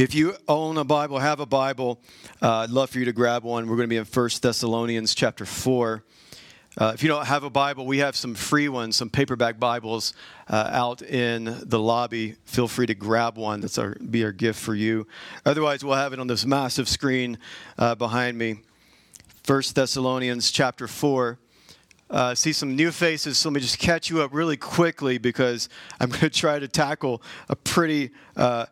If 0.00 0.14
you 0.14 0.34
own 0.48 0.78
a 0.78 0.84
Bible, 0.84 1.18
have 1.18 1.40
a 1.40 1.46
Bible, 1.46 2.00
uh, 2.40 2.60
I'd 2.60 2.70
love 2.70 2.88
for 2.88 2.98
you 2.98 3.04
to 3.04 3.12
grab 3.12 3.44
one. 3.44 3.68
We're 3.68 3.76
going 3.76 3.86
to 3.86 3.92
be 3.92 3.98
in 3.98 4.06
1 4.06 4.30
Thessalonians 4.40 5.14
chapter 5.14 5.44
4. 5.44 6.02
Uh, 6.78 6.92
if 6.94 7.02
you 7.02 7.10
don't 7.10 7.26
have 7.26 7.44
a 7.44 7.50
Bible, 7.50 7.84
we 7.84 7.98
have 7.98 8.16
some 8.16 8.34
free 8.34 8.70
ones, 8.70 8.96
some 8.96 9.10
paperback 9.10 9.60
Bibles 9.60 10.14
uh, 10.48 10.70
out 10.72 11.02
in 11.02 11.54
the 11.64 11.78
lobby. 11.78 12.36
Feel 12.46 12.66
free 12.66 12.86
to 12.86 12.94
grab 12.94 13.36
one. 13.36 13.60
That's 13.60 13.76
our 13.76 13.94
be 13.96 14.24
our 14.24 14.32
gift 14.32 14.58
for 14.58 14.74
you. 14.74 15.06
Otherwise, 15.44 15.84
we'll 15.84 15.96
have 15.96 16.14
it 16.14 16.18
on 16.18 16.28
this 16.28 16.46
massive 16.46 16.88
screen 16.88 17.36
uh, 17.76 17.94
behind 17.94 18.38
me. 18.38 18.60
1 19.46 19.62
Thessalonians 19.74 20.50
chapter 20.50 20.88
4. 20.88 21.38
Uh, 22.08 22.34
see 22.34 22.54
some 22.54 22.74
new 22.74 22.90
faces, 22.90 23.36
so 23.36 23.50
let 23.50 23.54
me 23.56 23.60
just 23.60 23.78
catch 23.78 24.08
you 24.08 24.22
up 24.22 24.32
really 24.32 24.56
quickly 24.56 25.18
because 25.18 25.68
I'm 26.00 26.08
going 26.08 26.20
to 26.20 26.30
try 26.30 26.58
to 26.58 26.68
tackle 26.68 27.22
a 27.50 27.54
pretty 27.54 28.12
uh, 28.34 28.64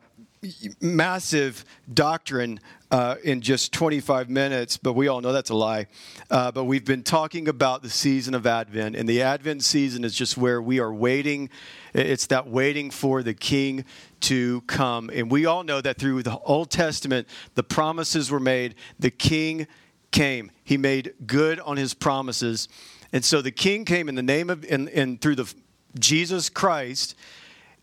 massive 0.80 1.65
doctrine 1.92 2.60
uh, 2.91 3.16
in 3.23 3.41
just 3.41 3.73
25 3.73 4.30
minutes, 4.30 4.77
but 4.77 4.95
we 4.95 5.09
all 5.09 5.20
know 5.20 5.33
that's 5.33 5.51
a 5.51 5.55
lie. 5.55 5.87
Uh, 6.30 6.51
but 6.51 6.64
we've 6.64 6.84
been 6.84 7.02
talking 7.02 7.48
about 7.48 7.83
the 7.83 7.91
season 7.91 8.34
of 8.34 8.47
Advent, 8.47 8.97
and 8.97 9.09
the 9.09 9.23
Advent 9.23 9.62
season 9.62 10.05
is 10.05 10.14
just 10.14 10.37
where 10.37 10.62
we 10.62 10.78
are 10.80 10.92
waiting. 10.92 11.51
It's 11.92 12.27
that 12.27 12.48
waiting 12.48 12.91
for 12.91 13.23
the 13.23 13.34
King 13.34 13.84
to 14.20 14.62
come. 14.62 15.11
And 15.12 15.30
we 15.30 15.47
all 15.47 15.64
know 15.64 15.80
that 15.80 15.98
through 15.98 16.23
the 16.23 16.39
Old 16.39 16.70
Testament, 16.70 17.28
the 17.55 17.62
promises 17.62 18.30
were 18.30 18.41
made, 18.41 18.75
the 18.98 19.11
King 19.11 19.66
came. 20.11 20.50
He 20.64 20.77
made 20.77 21.14
good 21.27 21.61
on 21.61 21.77
his 21.77 21.95
promises. 21.95 22.69
And 23.12 23.25
so 23.25 23.42
the 23.42 23.50
King 23.50 23.84
came 23.84 24.09
in 24.09 24.14
the 24.14 24.23
name 24.23 24.50
of, 24.50 24.64
and, 24.69 24.89
and 24.91 25.20
through 25.20 25.36
the 25.36 25.52
Jesus 25.98 26.48
Christ 26.48 27.14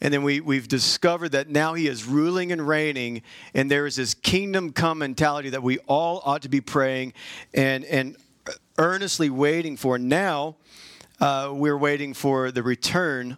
and 0.02 0.13
then 0.13 0.23
we, 0.23 0.42
we've 0.42 0.67
discovered 0.67 1.30
that 1.30 1.50
now 1.50 1.73
he 1.73 1.88
is 1.88 2.06
ruling 2.06 2.52
and 2.52 2.67
reigning, 2.67 3.22
and 3.53 3.72
there 3.72 3.86
is 3.86 3.95
this 3.95 4.14
kingdom 4.14 4.72
come 4.72 5.00
mentality 5.00 5.50
that 5.50 5.64
we 5.64 5.78
all 5.88 6.22
ought 6.25 6.42
to 6.42 6.50
be 6.50 6.61
praying 6.61 7.14
and, 7.53 7.86
and 7.86 8.17
earnestly 8.78 9.30
waiting 9.30 9.78
for. 9.78 9.97
Now, 9.97 10.58
uh, 11.19 11.52
we're 11.53 11.78
waiting 11.78 12.14
for 12.14 12.52
the 12.52 12.64
return 12.64 13.38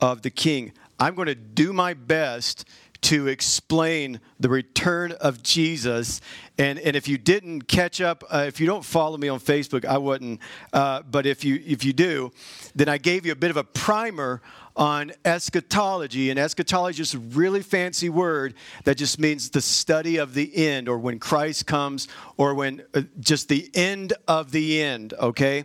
of 0.00 0.22
the 0.22 0.30
king. 0.30 0.72
I'm 0.98 1.14
going 1.14 1.26
to 1.26 1.34
do 1.34 1.72
my 1.72 1.94
best 1.94 2.64
to 3.02 3.28
explain 3.28 4.20
the 4.40 4.48
return 4.48 5.12
of 5.12 5.42
Jesus. 5.42 6.20
And, 6.58 6.78
and 6.78 6.96
if 6.96 7.06
you 7.08 7.18
didn't 7.18 7.62
catch 7.68 8.00
up, 8.00 8.24
uh, 8.30 8.44
if 8.46 8.60
you 8.60 8.66
don't 8.66 8.84
follow 8.84 9.16
me 9.16 9.28
on 9.28 9.40
Facebook, 9.40 9.84
I 9.84 9.98
wouldn't. 9.98 10.40
Uh, 10.72 11.02
but 11.02 11.26
if 11.26 11.44
you, 11.44 11.62
if 11.64 11.84
you 11.84 11.92
do, 11.92 12.32
then 12.74 12.88
I 12.88 12.98
gave 12.98 13.24
you 13.24 13.32
a 13.32 13.36
bit 13.36 13.50
of 13.50 13.56
a 13.56 13.64
primer 13.64 14.42
on 14.76 15.12
eschatology. 15.24 16.30
And 16.30 16.38
eschatology 16.38 17.02
is 17.02 17.14
a 17.14 17.18
really 17.18 17.62
fancy 17.62 18.08
word 18.08 18.54
that 18.84 18.96
just 18.96 19.18
means 19.18 19.50
the 19.50 19.60
study 19.60 20.16
of 20.16 20.34
the 20.34 20.56
end 20.56 20.88
or 20.88 20.98
when 20.98 21.18
Christ 21.18 21.66
comes 21.66 22.08
or 22.36 22.54
when 22.54 22.82
uh, 22.94 23.02
just 23.20 23.48
the 23.48 23.70
end 23.74 24.12
of 24.26 24.52
the 24.52 24.80
end, 24.80 25.14
okay? 25.14 25.64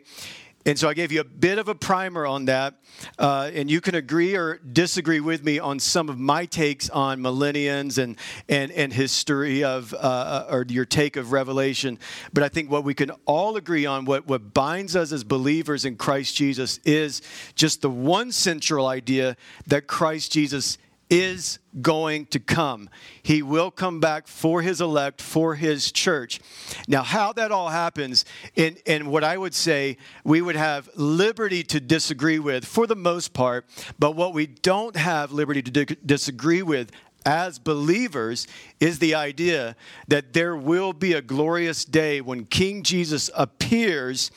And 0.65 0.79
so 0.79 0.87
I 0.87 0.93
gave 0.93 1.11
you 1.11 1.19
a 1.19 1.25
bit 1.25 1.59
of 1.59 1.67
a 1.67 1.75
primer 1.75 2.25
on 2.25 2.45
that. 2.45 2.75
Uh, 3.19 3.51
and 3.53 3.69
you 3.69 3.81
can 3.81 3.95
agree 3.95 4.35
or 4.35 4.59
disagree 4.59 5.19
with 5.19 5.43
me 5.43 5.59
on 5.59 5.79
some 5.79 6.07
of 6.07 6.17
my 6.17 6.45
takes 6.45 6.89
on 6.89 7.21
millenniums 7.21 7.97
and, 7.97 8.17
and, 8.47 8.71
and 8.71 8.93
history 8.93 9.63
of, 9.63 9.93
uh, 9.93 10.45
or 10.49 10.65
your 10.69 10.85
take 10.85 11.17
of 11.17 11.33
Revelation. 11.33 11.99
But 12.31 12.43
I 12.43 12.49
think 12.49 12.71
what 12.71 12.85
we 12.85 12.93
can 12.93 13.11
all 13.25 13.57
agree 13.57 13.85
on, 13.85 14.05
what, 14.05 14.25
what 14.27 14.53
binds 14.53 14.95
us 14.95 15.11
as 15.11 15.23
believers 15.23 15.83
in 15.83 15.97
Christ 15.97 16.35
Jesus, 16.35 16.79
is 16.85 17.21
just 17.55 17.81
the 17.81 17.89
one 17.89 18.31
central 18.31 18.87
idea 18.87 19.35
that 19.67 19.87
Christ 19.87 20.31
Jesus 20.31 20.77
is 21.13 21.59
going 21.79 22.25
to 22.25 22.39
come. 22.39 22.89
He 23.21 23.43
will 23.43 23.69
come 23.69 23.99
back 23.99 24.27
for 24.27 24.63
his 24.63 24.81
elect, 24.81 25.21
for 25.21 25.53
his 25.53 25.91
church. 25.91 26.39
Now, 26.87 27.03
how 27.03 27.33
that 27.33 27.51
all 27.51 27.69
happens, 27.69 28.25
and, 28.57 28.77
and 28.87 29.11
what 29.11 29.23
I 29.23 29.37
would 29.37 29.53
say 29.53 29.97
we 30.23 30.41
would 30.41 30.55
have 30.55 30.89
liberty 30.95 31.61
to 31.65 31.79
disagree 31.79 32.39
with 32.39 32.65
for 32.65 32.87
the 32.87 32.95
most 32.95 33.31
part, 33.31 33.67
but 33.99 34.15
what 34.15 34.33
we 34.33 34.47
don't 34.47 34.95
have 34.95 35.31
liberty 35.31 35.61
to 35.61 35.85
di- 35.85 35.97
disagree 36.03 36.63
with 36.63 36.91
as 37.27 37.59
believers 37.59 38.47
is 38.79 38.97
the 38.97 39.13
idea 39.13 39.75
that 40.07 40.33
there 40.33 40.55
will 40.55 40.93
be 40.93 41.13
a 41.13 41.21
glorious 41.21 41.85
day 41.85 42.21
when 42.21 42.43
King 42.43 42.81
Jesus 42.81 43.29
appears 43.35 44.31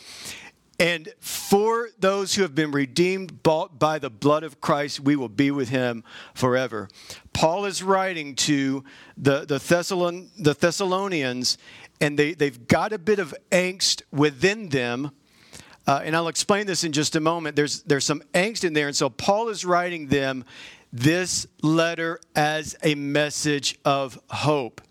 and 0.78 1.08
for 1.20 1.88
those 1.98 2.34
who 2.34 2.42
have 2.42 2.54
been 2.54 2.70
redeemed, 2.70 3.42
bought 3.42 3.78
by 3.78 3.98
the 3.98 4.10
blood 4.10 4.44
of 4.44 4.60
Christ, 4.60 5.00
we 5.00 5.16
will 5.16 5.28
be 5.28 5.50
with 5.50 5.70
him 5.70 6.04
forever. 6.34 6.88
Paul 7.32 7.64
is 7.64 7.82
writing 7.82 8.34
to 8.36 8.84
the, 9.16 9.46
the, 9.46 9.58
Thessalon, 9.58 10.28
the 10.38 10.52
Thessalonians, 10.54 11.56
and 12.00 12.18
they, 12.18 12.34
they've 12.34 12.68
got 12.68 12.92
a 12.92 12.98
bit 12.98 13.18
of 13.18 13.34
angst 13.50 14.02
within 14.12 14.68
them. 14.68 15.12
Uh, 15.86 16.02
and 16.04 16.14
I'll 16.14 16.28
explain 16.28 16.66
this 16.66 16.84
in 16.84 16.92
just 16.92 17.16
a 17.16 17.20
moment. 17.20 17.56
There's, 17.56 17.82
there's 17.84 18.04
some 18.04 18.22
angst 18.34 18.64
in 18.64 18.74
there. 18.74 18.88
And 18.88 18.96
so 18.96 19.08
Paul 19.08 19.48
is 19.48 19.64
writing 19.64 20.08
them 20.08 20.44
this 20.92 21.46
letter 21.62 22.20
as 22.34 22.76
a 22.82 22.94
message 22.94 23.78
of 23.84 24.18
hope. 24.28 24.82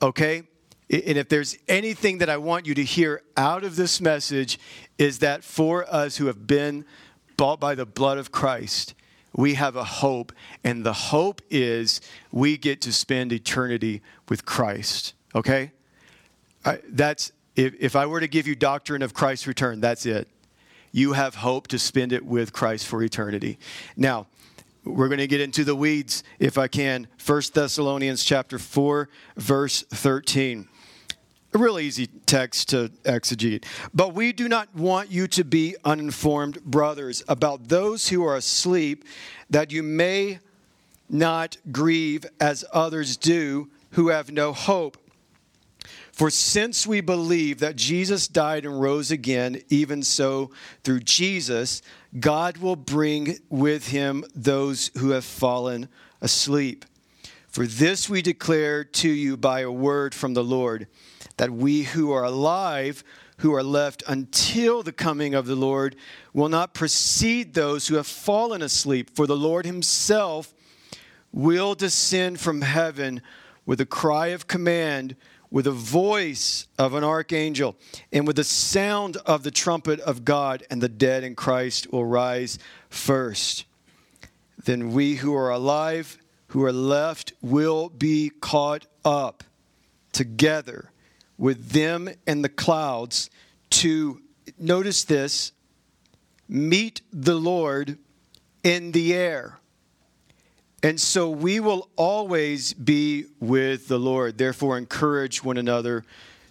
Okay? 0.00 0.42
And 0.88 1.18
if 1.18 1.28
there's 1.28 1.56
anything 1.66 2.18
that 2.18 2.30
I 2.30 2.36
want 2.36 2.66
you 2.66 2.74
to 2.74 2.84
hear 2.84 3.22
out 3.36 3.64
of 3.64 3.76
this 3.76 4.00
message, 4.00 4.58
is 4.98 5.18
that 5.18 5.42
for 5.42 5.84
us 5.92 6.16
who 6.18 6.26
have 6.26 6.46
been 6.46 6.84
bought 7.36 7.58
by 7.58 7.74
the 7.74 7.86
blood 7.86 8.18
of 8.18 8.30
Christ, 8.30 8.94
we 9.34 9.54
have 9.54 9.74
a 9.74 9.84
hope. 9.84 10.32
And 10.62 10.84
the 10.84 10.92
hope 10.92 11.42
is 11.50 12.00
we 12.30 12.56
get 12.56 12.80
to 12.82 12.92
spend 12.92 13.32
eternity 13.32 14.00
with 14.28 14.46
Christ. 14.46 15.14
Okay? 15.34 15.72
That's, 16.88 17.32
if, 17.56 17.74
if 17.80 17.96
I 17.96 18.06
were 18.06 18.20
to 18.20 18.28
give 18.28 18.46
you 18.46 18.54
doctrine 18.54 19.02
of 19.02 19.12
Christ's 19.12 19.46
return, 19.46 19.80
that's 19.80 20.06
it. 20.06 20.28
You 20.92 21.12
have 21.12 21.34
hope 21.36 21.66
to 21.68 21.78
spend 21.78 22.12
it 22.12 22.24
with 22.24 22.52
Christ 22.52 22.86
for 22.86 23.02
eternity. 23.02 23.58
Now, 23.96 24.28
we're 24.84 25.08
going 25.08 25.18
to 25.18 25.26
get 25.26 25.40
into 25.40 25.64
the 25.64 25.74
weeds 25.74 26.22
if 26.38 26.56
I 26.56 26.68
can. 26.68 27.08
1 27.24 27.42
Thessalonians 27.52 28.22
chapter 28.22 28.58
4 28.58 29.08
verse 29.36 29.82
13 29.82 30.68
a 31.56 31.58
real 31.58 31.78
easy 31.78 32.06
text 32.26 32.68
to 32.68 32.90
exegete. 33.04 33.64
But 33.94 34.12
we 34.12 34.32
do 34.32 34.46
not 34.46 34.74
want 34.74 35.10
you 35.10 35.26
to 35.28 35.42
be 35.42 35.74
uninformed, 35.86 36.62
brothers, 36.62 37.22
about 37.28 37.68
those 37.68 38.08
who 38.08 38.22
are 38.26 38.36
asleep, 38.36 39.04
that 39.48 39.72
you 39.72 39.82
may 39.82 40.40
not 41.08 41.56
grieve 41.72 42.26
as 42.38 42.62
others 42.74 43.16
do 43.16 43.70
who 43.92 44.08
have 44.08 44.30
no 44.30 44.52
hope. 44.52 44.98
For 46.12 46.28
since 46.28 46.86
we 46.86 47.00
believe 47.00 47.60
that 47.60 47.76
Jesus 47.76 48.28
died 48.28 48.66
and 48.66 48.78
rose 48.78 49.10
again, 49.10 49.62
even 49.70 50.02
so 50.02 50.50
through 50.84 51.00
Jesus, 51.00 51.80
God 52.20 52.58
will 52.58 52.76
bring 52.76 53.38
with 53.48 53.88
him 53.88 54.24
those 54.34 54.90
who 54.98 55.10
have 55.10 55.24
fallen 55.24 55.88
asleep. 56.20 56.84
For 57.48 57.66
this 57.66 58.10
we 58.10 58.20
declare 58.20 58.84
to 58.84 59.08
you 59.08 59.38
by 59.38 59.60
a 59.60 59.72
word 59.72 60.14
from 60.14 60.34
the 60.34 60.44
Lord 60.44 60.86
that 61.36 61.50
we 61.50 61.82
who 61.82 62.12
are 62.12 62.24
alive, 62.24 63.04
who 63.38 63.54
are 63.54 63.62
left 63.62 64.02
until 64.08 64.82
the 64.82 64.92
coming 64.92 65.34
of 65.34 65.46
the 65.46 65.56
Lord, 65.56 65.96
will 66.32 66.48
not 66.48 66.74
precede 66.74 67.54
those 67.54 67.88
who 67.88 67.96
have 67.96 68.06
fallen 68.06 68.62
asleep. 68.62 69.10
For 69.14 69.26
the 69.26 69.36
Lord 69.36 69.66
himself 69.66 70.54
will 71.32 71.74
descend 71.74 72.40
from 72.40 72.62
heaven 72.62 73.20
with 73.66 73.80
a 73.80 73.86
cry 73.86 74.28
of 74.28 74.46
command, 74.46 75.16
with 75.50 75.66
a 75.66 75.72
voice 75.72 76.66
of 76.78 76.94
an 76.94 77.04
archangel, 77.04 77.76
and 78.12 78.26
with 78.26 78.36
the 78.36 78.44
sound 78.44 79.16
of 79.26 79.42
the 79.42 79.50
trumpet 79.50 80.00
of 80.00 80.24
God, 80.24 80.64
and 80.70 80.82
the 80.82 80.88
dead 80.88 81.24
in 81.24 81.34
Christ 81.34 81.92
will 81.92 82.04
rise 82.04 82.58
first. 82.88 83.64
Then 84.64 84.92
we 84.92 85.16
who 85.16 85.34
are 85.34 85.50
alive, 85.50 86.18
who 86.48 86.64
are 86.64 86.72
left, 86.72 87.32
will 87.42 87.88
be 87.88 88.30
caught 88.40 88.86
up 89.04 89.44
together 90.12 90.90
with 91.38 91.70
them 91.70 92.08
and 92.26 92.44
the 92.44 92.48
clouds 92.48 93.30
to, 93.70 94.20
notice 94.58 95.04
this, 95.04 95.52
meet 96.48 97.02
the 97.12 97.34
Lord 97.34 97.98
in 98.62 98.92
the 98.92 99.14
air. 99.14 99.58
And 100.82 101.00
so 101.00 101.28
we 101.30 101.58
will 101.58 101.88
always 101.96 102.72
be 102.72 103.26
with 103.40 103.88
the 103.88 103.98
Lord. 103.98 104.38
Therefore, 104.38 104.78
encourage 104.78 105.42
one 105.42 105.56
another 105.56 106.04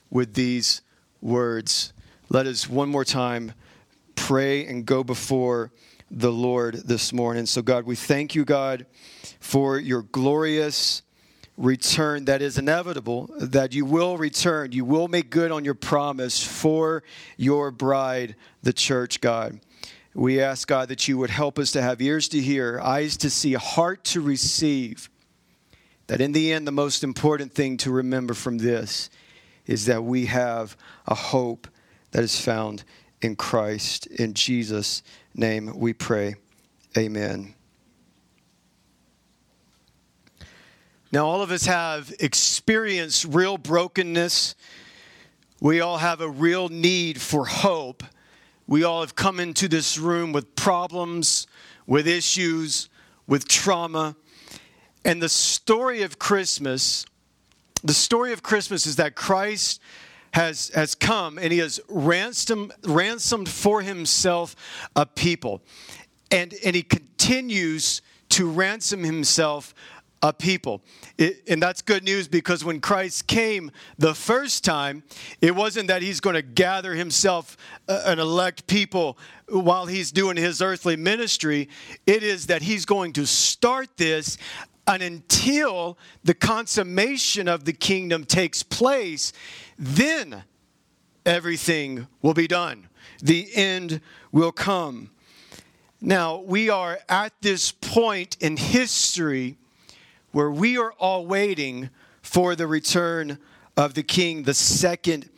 with 0.09 0.33
these 0.33 0.81
words. 1.21 1.93
Let 2.29 2.47
us 2.47 2.69
one 2.69 2.89
more 2.89 3.05
time 3.05 3.53
pray 4.15 4.65
and 4.65 4.85
go 4.85 5.03
before 5.03 5.71
the 6.11 6.31
Lord 6.31 6.75
this 6.75 7.13
morning. 7.13 7.45
So, 7.45 7.61
God, 7.61 7.85
we 7.85 7.95
thank 7.95 8.35
you, 8.35 8.45
God, 8.45 8.85
for 9.39 9.77
your 9.77 10.01
glorious 10.03 11.01
return 11.57 12.25
that 12.25 12.41
is 12.41 12.57
inevitable, 12.57 13.29
that 13.39 13.73
you 13.73 13.85
will 13.85 14.17
return. 14.17 14.71
You 14.71 14.85
will 14.85 15.07
make 15.07 15.29
good 15.29 15.51
on 15.51 15.63
your 15.63 15.73
promise 15.73 16.43
for 16.43 17.03
your 17.37 17.71
bride, 17.71 18.35
the 18.61 18.73
church, 18.73 19.21
God. 19.21 19.59
We 20.13 20.41
ask, 20.41 20.67
God, 20.67 20.89
that 20.89 21.07
you 21.07 21.17
would 21.17 21.29
help 21.29 21.59
us 21.59 21.71
to 21.73 21.81
have 21.81 22.01
ears 22.01 22.27
to 22.29 22.41
hear, 22.41 22.79
eyes 22.79 23.17
to 23.17 23.29
see, 23.29 23.53
a 23.53 23.59
heart 23.59 24.03
to 24.05 24.21
receive, 24.21 25.09
that 26.07 26.21
in 26.21 26.31
the 26.31 26.53
end, 26.53 26.67
the 26.67 26.71
most 26.71 27.03
important 27.03 27.53
thing 27.53 27.77
to 27.77 27.91
remember 27.91 28.33
from 28.33 28.57
this 28.57 29.09
is 29.65 29.85
that 29.85 30.03
we 30.03 30.27
have 30.27 30.77
a 31.07 31.15
hope 31.15 31.67
that 32.11 32.23
is 32.23 32.39
found 32.39 32.83
in 33.21 33.35
Christ. 33.35 34.07
In 34.07 34.33
Jesus' 34.33 35.03
name 35.33 35.77
we 35.77 35.93
pray. 35.93 36.35
Amen. 36.97 37.54
Now, 41.15 41.27
all 41.27 41.41
of 41.41 41.50
us 41.50 41.65
have 41.65 42.13
experienced 42.19 43.23
real 43.23 43.57
brokenness. 43.57 44.53
We 45.62 45.79
all 45.79 45.97
have 45.97 46.19
a 46.19 46.27
real 46.27 46.67
need 46.67 47.21
for 47.21 47.45
hope. 47.45 48.03
We 48.67 48.83
all 48.83 49.00
have 49.00 49.15
come 49.15 49.39
into 49.39 49.69
this 49.69 49.97
room 49.97 50.33
with 50.33 50.57
problems, 50.57 51.47
with 51.88 52.06
issues, 52.06 52.89
with 53.27 53.47
trauma. 53.47 54.17
And 55.06 55.23
the 55.23 55.29
story 55.29 56.01
of 56.01 56.19
Christmas, 56.19 57.06
the 57.81 57.94
story 57.94 58.33
of 58.33 58.44
Christmas 58.44 58.85
is 58.85 58.97
that 58.97 59.15
Christ 59.15 59.79
has, 60.33 60.69
has 60.75 60.95
come 60.95 61.38
and 61.38 61.53
he 61.53 61.59
has 61.59 61.79
ransomed, 61.88 62.73
ransomed 62.83 63.47
for 63.47 63.81
himself 63.81 64.53
a 64.97 65.06
people. 65.06 65.62
And, 66.29 66.53
and 66.65 66.75
he 66.75 66.83
continues 66.83 68.01
to 68.27 68.50
ransom 68.50 69.06
himself 69.06 69.73
a 70.25 70.33
people. 70.33 70.81
It, 71.18 71.44
and 71.48 71.62
that's 71.62 71.81
good 71.81 72.04
news 72.04 72.27
because 72.27 72.66
when 72.66 72.81
Christ 72.81 73.27
came 73.27 73.72
the 74.00 74.16
first 74.16 74.63
time, 74.63 75.04
it 75.39 75.56
wasn't 75.56 75.88
that 75.88 76.01
he's 76.01 76.19
going 76.19 76.33
to 76.33 76.42
gather 76.42 76.95
himself 76.95 77.57
uh, 77.88 78.01
an 78.06 78.19
elect 78.19 78.66
people 78.66 79.18
while 79.48 79.86
he's 79.86 80.12
doing 80.12 80.36
his 80.36 80.62
earthly 80.62 80.95
ministry. 80.95 81.69
It 82.07 82.24
is 82.24 82.48
that 82.48 82.63
he's 82.63 82.86
going 82.86 83.13
to 83.13 83.27
start 83.27 83.98
this 83.98 84.38
and 84.88 85.01
until 85.01 85.98
the 86.24 86.33
consummation 86.33 87.48
of 87.48 87.66
the 87.66 87.74
kingdom 87.74 88.24
takes 88.24 88.62
place, 88.62 89.33
then 89.80 90.44
everything 91.25 92.07
will 92.22 92.36
be 92.36 92.48
done. 92.48 92.88
The 93.19 93.50
end 93.56 94.01
will 94.31 94.51
come. 94.51 95.10
Now, 96.01 96.38
we 96.38 96.69
are 96.69 97.00
at 97.10 97.33
this 97.42 97.72
point 97.72 98.38
in 98.42 98.57
history 98.57 99.57
where 100.35 100.51
we 100.51 100.77
are 100.77 100.91
all 100.99 101.25
waiting 101.25 101.89
for 102.21 102.57
the 102.57 102.67
return 102.67 103.37
of 103.77 103.93
the 103.93 104.03
King, 104.03 104.43
the 104.43 104.53
second 104.53 105.29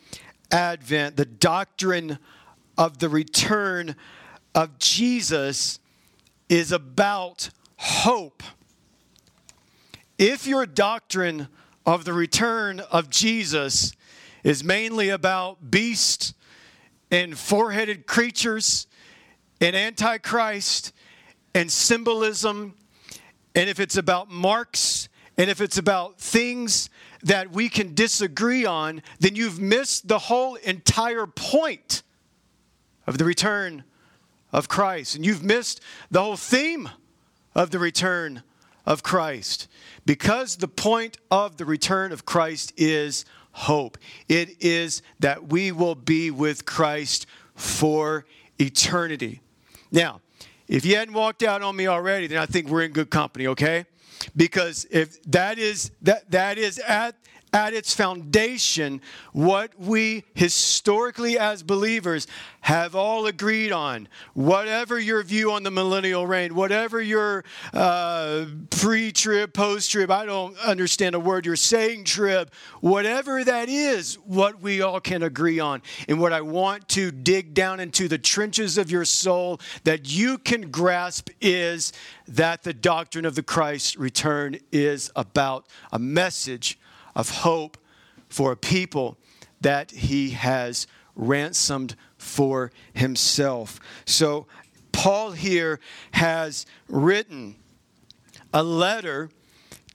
advent, 0.50 1.16
the 1.16 1.24
doctrine 1.24 2.18
of 2.76 2.98
the 2.98 3.08
return 3.08 3.94
of 4.56 4.76
Jesus 4.80 5.78
is 6.48 6.72
about 6.72 7.50
hope. 7.76 8.42
If 10.18 10.48
your 10.48 10.66
doctrine 10.66 11.46
of 11.86 12.04
the 12.04 12.12
return 12.12 12.80
of 12.80 13.08
Jesus 13.08 13.92
is 14.42 14.64
mainly 14.64 15.10
about 15.10 15.70
beasts 15.70 16.34
and 17.08 17.38
four 17.38 17.70
headed 17.70 18.08
creatures 18.08 18.88
and 19.60 19.76
Antichrist 19.76 20.92
and 21.54 21.70
symbolism 21.70 22.74
and 23.54 23.68
if 23.68 23.80
it's 23.80 23.96
about 23.96 24.30
marks, 24.30 25.08
and 25.36 25.48
if 25.48 25.60
it's 25.60 25.78
about 25.78 26.18
things 26.18 26.90
that 27.22 27.52
we 27.52 27.68
can 27.68 27.94
disagree 27.94 28.64
on, 28.64 29.02
then 29.20 29.36
you've 29.36 29.60
missed 29.60 30.08
the 30.08 30.18
whole 30.18 30.56
entire 30.56 31.26
point 31.26 32.02
of 33.06 33.18
the 33.18 33.24
return 33.24 33.84
of 34.52 34.68
Christ. 34.68 35.14
And 35.14 35.24
you've 35.24 35.42
missed 35.42 35.80
the 36.10 36.22
whole 36.22 36.36
theme 36.36 36.88
of 37.54 37.70
the 37.70 37.78
return 37.78 38.42
of 38.84 39.02
Christ. 39.02 39.68
Because 40.04 40.56
the 40.56 40.68
point 40.68 41.18
of 41.30 41.56
the 41.56 41.64
return 41.64 42.12
of 42.12 42.24
Christ 42.24 42.72
is 42.76 43.24
hope, 43.52 43.98
it 44.28 44.62
is 44.62 45.02
that 45.20 45.48
we 45.48 45.72
will 45.72 45.94
be 45.94 46.30
with 46.30 46.64
Christ 46.64 47.26
for 47.54 48.24
eternity. 48.58 49.40
Now, 49.90 50.20
if 50.68 50.84
you 50.84 50.96
hadn't 50.96 51.14
walked 51.14 51.42
out 51.42 51.62
on 51.62 51.74
me 51.74 51.86
already, 51.86 52.26
then 52.26 52.38
I 52.38 52.46
think 52.46 52.68
we're 52.68 52.82
in 52.82 52.92
good 52.92 53.10
company, 53.10 53.46
okay? 53.48 53.86
Because 54.36 54.86
if 54.90 55.22
that 55.24 55.58
is 55.58 55.90
that 56.02 56.30
that 56.30 56.58
is 56.58 56.78
at 56.80 57.14
at 57.52 57.74
its 57.74 57.94
foundation 57.94 59.00
what 59.32 59.78
we 59.78 60.24
historically 60.34 61.38
as 61.38 61.62
believers 61.62 62.26
have 62.60 62.94
all 62.94 63.26
agreed 63.26 63.72
on. 63.72 64.08
Whatever 64.34 64.98
your 64.98 65.22
view 65.22 65.52
on 65.52 65.62
the 65.62 65.70
millennial 65.70 66.26
reign, 66.26 66.54
whatever 66.54 67.00
your 67.00 67.44
uh, 67.72 68.46
pre 68.70 69.12
trib, 69.12 69.54
post 69.54 69.90
trib, 69.90 70.10
I 70.10 70.26
don't 70.26 70.58
understand 70.58 71.14
a 71.14 71.20
word 71.20 71.46
you're 71.46 71.56
saying, 71.56 72.04
trib, 72.04 72.50
whatever 72.80 73.42
that 73.44 73.68
is, 73.68 74.16
what 74.16 74.60
we 74.60 74.82
all 74.82 75.00
can 75.00 75.22
agree 75.22 75.60
on. 75.60 75.82
And 76.08 76.20
what 76.20 76.32
I 76.32 76.40
want 76.40 76.88
to 76.90 77.10
dig 77.10 77.54
down 77.54 77.80
into 77.80 78.08
the 78.08 78.18
trenches 78.18 78.76
of 78.76 78.90
your 78.90 79.04
soul 79.04 79.60
that 79.84 80.10
you 80.10 80.38
can 80.38 80.70
grasp 80.70 81.30
is 81.40 81.92
that 82.26 82.62
the 82.62 82.74
doctrine 82.74 83.24
of 83.24 83.34
the 83.34 83.42
Christ 83.42 83.96
return 83.96 84.58
is 84.72 85.10
about 85.16 85.66
a 85.92 85.98
message 85.98 86.78
of 87.18 87.28
hope 87.30 87.76
for 88.28 88.52
a 88.52 88.56
people 88.56 89.18
that 89.60 89.90
he 89.90 90.30
has 90.30 90.86
ransomed 91.14 91.96
for 92.16 92.70
himself. 92.94 93.80
So, 94.06 94.46
Paul 94.92 95.32
here 95.32 95.80
has 96.12 96.64
written 96.88 97.56
a 98.54 98.62
letter 98.62 99.30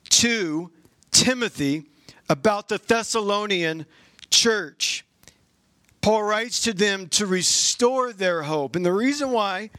to 0.10 0.70
Timothy 1.12 1.86
about 2.30 2.70
the 2.70 2.78
Thessalonian 2.78 3.86
church. 4.30 5.06
Paul 6.02 6.24
writes 6.24 6.62
to 6.62 6.74
them 6.74 7.08
to 7.10 7.26
restore 7.26 8.14
their 8.14 8.44
hope. 8.44 8.76
And 8.76 8.86
the 8.86 8.94
reason 8.94 9.32
why 9.32 9.72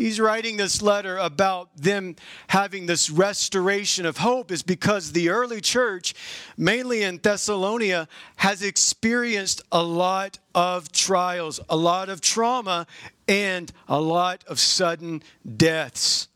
he's 0.00 0.18
writing 0.18 0.56
this 0.56 0.80
letter 0.80 1.18
about 1.18 1.76
them 1.76 2.16
having 2.48 2.86
this 2.86 3.10
restoration 3.10 4.06
of 4.06 4.16
hope 4.16 4.50
is 4.50 4.62
because 4.62 5.12
the 5.12 5.28
early 5.28 5.60
church, 5.60 6.14
mainly 6.56 7.02
in 7.02 7.18
Thessalonica, 7.18 8.08
has 8.36 8.62
experienced 8.62 9.62
a 9.70 9.82
lot 9.82 10.38
of 10.54 10.90
trials, 10.90 11.60
a 11.68 11.76
lot 11.76 12.08
of 12.08 12.20
trauma, 12.20 12.86
and 13.28 13.70
a 13.88 14.00
lot 14.00 14.42
of 14.46 14.58
sudden 14.58 15.22
deaths. 15.56 16.28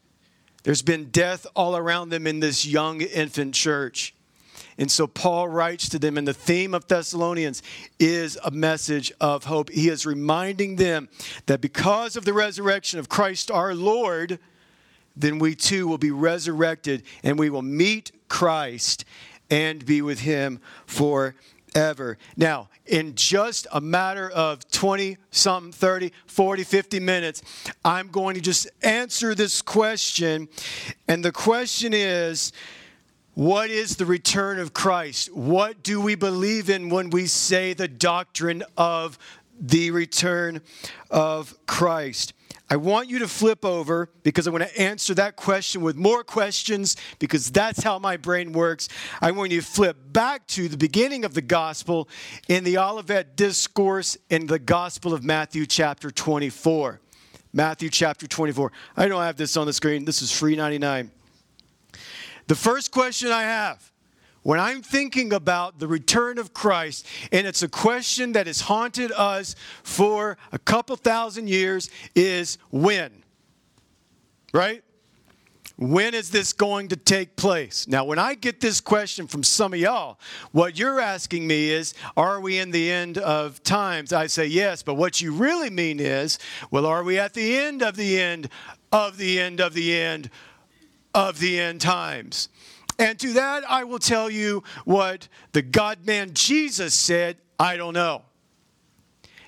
There's 0.62 0.82
been 0.82 1.06
death 1.06 1.46
all 1.56 1.76
around 1.76 2.10
them 2.10 2.26
in 2.26 2.40
this 2.40 2.66
young 2.66 3.00
infant 3.00 3.54
church. 3.54 4.14
And 4.78 4.90
so 4.90 5.06
Paul 5.06 5.48
writes 5.48 5.88
to 5.90 5.98
them, 5.98 6.18
and 6.18 6.26
the 6.26 6.34
theme 6.34 6.74
of 6.74 6.86
Thessalonians 6.88 7.62
is 7.98 8.38
a 8.44 8.50
message 8.50 9.12
of 9.20 9.44
hope. 9.44 9.70
He 9.70 9.88
is 9.88 10.04
reminding 10.04 10.76
them 10.76 11.08
that 11.46 11.60
because 11.60 12.16
of 12.16 12.24
the 12.24 12.32
resurrection 12.32 12.98
of 12.98 13.08
Christ 13.08 13.50
our 13.50 13.74
Lord, 13.74 14.38
then 15.16 15.38
we 15.38 15.54
too 15.54 15.86
will 15.86 15.98
be 15.98 16.10
resurrected 16.10 17.04
and 17.22 17.38
we 17.38 17.50
will 17.50 17.62
meet 17.62 18.12
Christ 18.28 19.04
and 19.50 19.84
be 19.84 20.02
with 20.02 20.20
him 20.20 20.60
forever. 20.86 22.18
Now, 22.36 22.68
in 22.86 23.14
just 23.14 23.66
a 23.72 23.80
matter 23.80 24.28
of 24.30 24.68
20 24.70 25.16
something, 25.30 25.72
30, 25.72 26.12
40, 26.26 26.64
50 26.64 27.00
minutes, 27.00 27.42
I'm 27.84 28.08
going 28.08 28.34
to 28.34 28.40
just 28.40 28.68
answer 28.82 29.34
this 29.34 29.62
question. 29.62 30.48
And 31.06 31.24
the 31.24 31.32
question 31.32 31.92
is, 31.94 32.52
what 33.34 33.70
is 33.70 33.96
the 33.96 34.06
return 34.06 34.58
of 34.58 34.72
Christ? 34.72 35.34
What 35.34 35.82
do 35.82 36.00
we 36.00 36.14
believe 36.14 36.70
in 36.70 36.88
when 36.88 37.10
we 37.10 37.26
say 37.26 37.74
the 37.74 37.88
doctrine 37.88 38.62
of 38.76 39.18
the 39.60 39.90
return 39.90 40.60
of 41.10 41.54
Christ? 41.66 42.32
I 42.70 42.76
want 42.76 43.10
you 43.10 43.18
to 43.18 43.28
flip 43.28 43.64
over 43.64 44.08
because 44.22 44.46
I 44.48 44.50
want 44.50 44.64
to 44.64 44.80
answer 44.80 45.14
that 45.14 45.36
question 45.36 45.82
with 45.82 45.96
more 45.96 46.24
questions 46.24 46.96
because 47.18 47.50
that's 47.50 47.82
how 47.82 47.98
my 47.98 48.16
brain 48.16 48.52
works. 48.52 48.88
I 49.20 49.32
want 49.32 49.50
you 49.50 49.60
to 49.60 49.66
flip 49.66 49.96
back 50.12 50.46
to 50.48 50.68
the 50.68 50.78
beginning 50.78 51.24
of 51.24 51.34
the 51.34 51.42
gospel 51.42 52.08
in 52.48 52.64
the 52.64 52.78
Olivet 52.78 53.36
Discourse 53.36 54.16
in 54.30 54.46
the 54.46 54.58
Gospel 54.58 55.12
of 55.12 55.22
Matthew, 55.22 55.66
chapter 55.66 56.10
24. 56.10 57.00
Matthew, 57.52 57.90
chapter 57.90 58.26
24. 58.26 58.72
I 58.96 59.08
don't 59.08 59.22
have 59.22 59.36
this 59.36 59.56
on 59.56 59.66
the 59.66 59.72
screen. 59.72 60.04
This 60.04 60.22
is 60.22 60.32
free 60.32 60.56
99. 60.56 61.10
The 62.46 62.54
first 62.54 62.90
question 62.90 63.30
I 63.30 63.42
have 63.42 63.90
when 64.42 64.60
I'm 64.60 64.82
thinking 64.82 65.32
about 65.32 65.78
the 65.78 65.88
return 65.88 66.38
of 66.38 66.52
Christ, 66.52 67.06
and 67.32 67.46
it's 67.46 67.62
a 67.62 67.68
question 67.68 68.32
that 68.32 68.46
has 68.46 68.60
haunted 68.60 69.10
us 69.12 69.56
for 69.82 70.36
a 70.52 70.58
couple 70.58 70.96
thousand 70.96 71.48
years, 71.48 71.90
is 72.14 72.58
when? 72.70 73.10
Right? 74.52 74.84
When 75.76 76.14
is 76.14 76.30
this 76.30 76.52
going 76.52 76.88
to 76.88 76.96
take 76.96 77.36
place? 77.36 77.88
Now, 77.88 78.04
when 78.04 78.18
I 78.18 78.34
get 78.34 78.60
this 78.60 78.80
question 78.80 79.26
from 79.26 79.42
some 79.42 79.72
of 79.72 79.80
y'all, 79.80 80.20
what 80.52 80.78
you're 80.78 81.00
asking 81.00 81.46
me 81.46 81.70
is, 81.70 81.94
are 82.16 82.40
we 82.40 82.58
in 82.58 82.70
the 82.70 82.92
end 82.92 83.18
of 83.18 83.62
times? 83.64 84.12
I 84.12 84.28
say 84.28 84.46
yes, 84.46 84.82
but 84.82 84.94
what 84.94 85.20
you 85.20 85.32
really 85.32 85.70
mean 85.70 85.98
is, 85.98 86.38
well, 86.70 86.86
are 86.86 87.02
we 87.02 87.18
at 87.18 87.32
the 87.32 87.58
end 87.58 87.82
of 87.82 87.96
the 87.96 88.20
end 88.20 88.50
of 88.92 89.16
the 89.16 89.40
end 89.40 89.60
of 89.60 89.72
the 89.72 89.96
end 89.98 90.30
of 91.14 91.38
the 91.38 91.58
end 91.58 91.80
times. 91.80 92.48
And 92.98 93.18
to 93.20 93.32
that 93.34 93.68
I 93.68 93.84
will 93.84 93.98
tell 93.98 94.30
you 94.30 94.62
what 94.84 95.28
the 95.52 95.62
God 95.62 96.04
man 96.06 96.34
Jesus 96.34 96.94
said, 96.94 97.38
I 97.58 97.76
don't 97.76 97.94
know. 97.94 98.22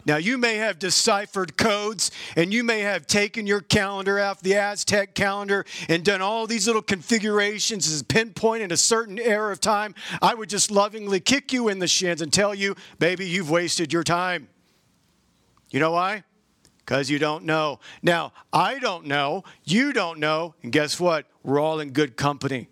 Now, 0.06 0.18
you 0.18 0.38
may 0.38 0.54
have 0.54 0.78
deciphered 0.78 1.56
codes 1.56 2.12
and 2.36 2.54
you 2.54 2.62
may 2.62 2.80
have 2.80 3.08
taken 3.08 3.44
your 3.44 3.60
calendar 3.60 4.20
off 4.20 4.40
the 4.40 4.54
Aztec 4.54 5.16
calendar 5.16 5.66
and 5.88 6.04
done 6.04 6.22
all 6.22 6.46
these 6.46 6.68
little 6.68 6.80
configurations 6.80 7.90
as 7.90 8.04
pinpointing 8.04 8.70
a 8.70 8.76
certain 8.76 9.18
era 9.18 9.50
of 9.50 9.60
time. 9.60 9.96
I 10.22 10.34
would 10.34 10.48
just 10.48 10.70
lovingly 10.70 11.18
kick 11.18 11.52
you 11.52 11.68
in 11.68 11.80
the 11.80 11.88
shins 11.88 12.22
and 12.22 12.32
tell 12.32 12.54
you, 12.54 12.76
baby, 13.00 13.26
you've 13.26 13.50
wasted 13.50 13.92
your 13.92 14.04
time. 14.04 14.46
You 15.70 15.80
know 15.80 15.90
why? 15.90 16.22
Because 16.86 17.10
you 17.10 17.18
don't 17.18 17.44
know. 17.44 17.80
Now, 18.00 18.32
I 18.52 18.78
don't 18.78 19.06
know, 19.06 19.42
you 19.64 19.92
don't 19.92 20.20
know, 20.20 20.54
and 20.62 20.70
guess 20.70 21.00
what? 21.00 21.26
We're 21.42 21.58
all 21.58 21.80
in 21.80 21.90
good 21.90 22.16
company 22.16 22.68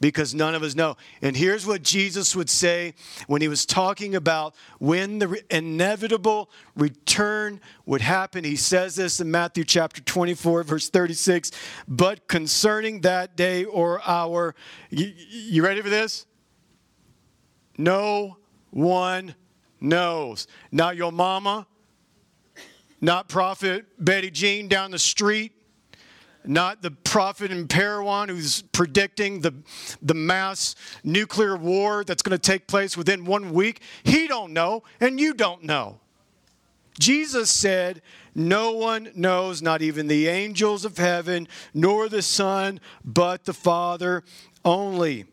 because 0.00 0.32
none 0.32 0.54
of 0.54 0.62
us 0.62 0.76
know. 0.76 0.96
And 1.20 1.36
here's 1.36 1.66
what 1.66 1.82
Jesus 1.82 2.36
would 2.36 2.48
say 2.48 2.94
when 3.26 3.42
he 3.42 3.48
was 3.48 3.66
talking 3.66 4.14
about 4.14 4.54
when 4.78 5.18
the 5.18 5.26
re- 5.26 5.42
inevitable 5.50 6.50
return 6.76 7.60
would 7.84 8.00
happen. 8.00 8.44
He 8.44 8.54
says 8.54 8.94
this 8.94 9.20
in 9.20 9.28
Matthew 9.28 9.64
chapter 9.64 10.00
24, 10.00 10.62
verse 10.62 10.88
36. 10.88 11.50
But 11.88 12.28
concerning 12.28 13.00
that 13.00 13.36
day 13.36 13.64
or 13.64 14.00
hour, 14.06 14.54
you, 14.88 15.12
you 15.28 15.64
ready 15.64 15.82
for 15.82 15.90
this? 15.90 16.26
No 17.76 18.36
one 18.70 19.34
knows. 19.80 20.46
Not 20.70 20.96
your 20.96 21.10
mama, 21.10 21.66
not 23.00 23.28
Prophet 23.28 23.86
Betty 23.98 24.30
Jean 24.30 24.68
down 24.68 24.90
the 24.90 24.98
street, 24.98 25.52
not 26.44 26.82
the 26.82 26.90
prophet 26.90 27.50
in 27.50 27.68
Parowan 27.68 28.28
who's 28.28 28.62
predicting 28.62 29.40
the, 29.40 29.54
the 30.00 30.14
mass 30.14 30.74
nuclear 31.04 31.56
war 31.56 32.04
that's 32.04 32.22
going 32.22 32.36
to 32.36 32.50
take 32.50 32.66
place 32.66 32.96
within 32.96 33.24
one 33.24 33.52
week. 33.52 33.82
He 34.02 34.26
don't 34.26 34.52
know, 34.52 34.82
and 35.00 35.20
you 35.20 35.34
don't 35.34 35.64
know. 35.64 36.00
Jesus 36.98 37.50
said, 37.50 38.02
No 38.34 38.72
one 38.72 39.10
knows, 39.14 39.62
not 39.62 39.82
even 39.82 40.06
the 40.06 40.28
angels 40.28 40.84
of 40.84 40.98
heaven, 40.98 41.48
nor 41.74 42.08
the 42.08 42.22
Son, 42.22 42.80
but 43.04 43.44
the 43.44 43.54
Father 43.54 44.24
only. 44.64 45.26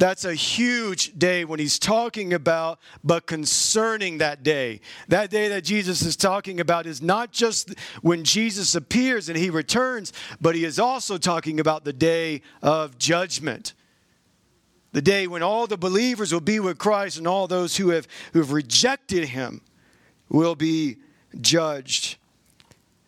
That's 0.00 0.24
a 0.24 0.32
huge 0.32 1.18
day 1.18 1.44
when 1.44 1.60
he's 1.60 1.78
talking 1.78 2.32
about, 2.32 2.78
but 3.04 3.26
concerning 3.26 4.16
that 4.18 4.42
day. 4.42 4.80
That 5.08 5.28
day 5.28 5.48
that 5.48 5.62
Jesus 5.62 6.00
is 6.00 6.16
talking 6.16 6.58
about 6.58 6.86
is 6.86 7.02
not 7.02 7.32
just 7.32 7.74
when 8.00 8.24
Jesus 8.24 8.74
appears 8.74 9.28
and 9.28 9.36
he 9.36 9.50
returns, 9.50 10.14
but 10.40 10.54
he 10.54 10.64
is 10.64 10.78
also 10.78 11.18
talking 11.18 11.60
about 11.60 11.84
the 11.84 11.92
day 11.92 12.40
of 12.62 12.96
judgment. 12.96 13.74
The 14.92 15.02
day 15.02 15.26
when 15.26 15.42
all 15.42 15.66
the 15.66 15.76
believers 15.76 16.32
will 16.32 16.40
be 16.40 16.60
with 16.60 16.78
Christ 16.78 17.18
and 17.18 17.26
all 17.26 17.46
those 17.46 17.76
who 17.76 17.90
have, 17.90 18.08
who 18.32 18.38
have 18.38 18.52
rejected 18.52 19.28
him 19.28 19.60
will 20.30 20.54
be 20.54 20.96
judged. 21.42 22.16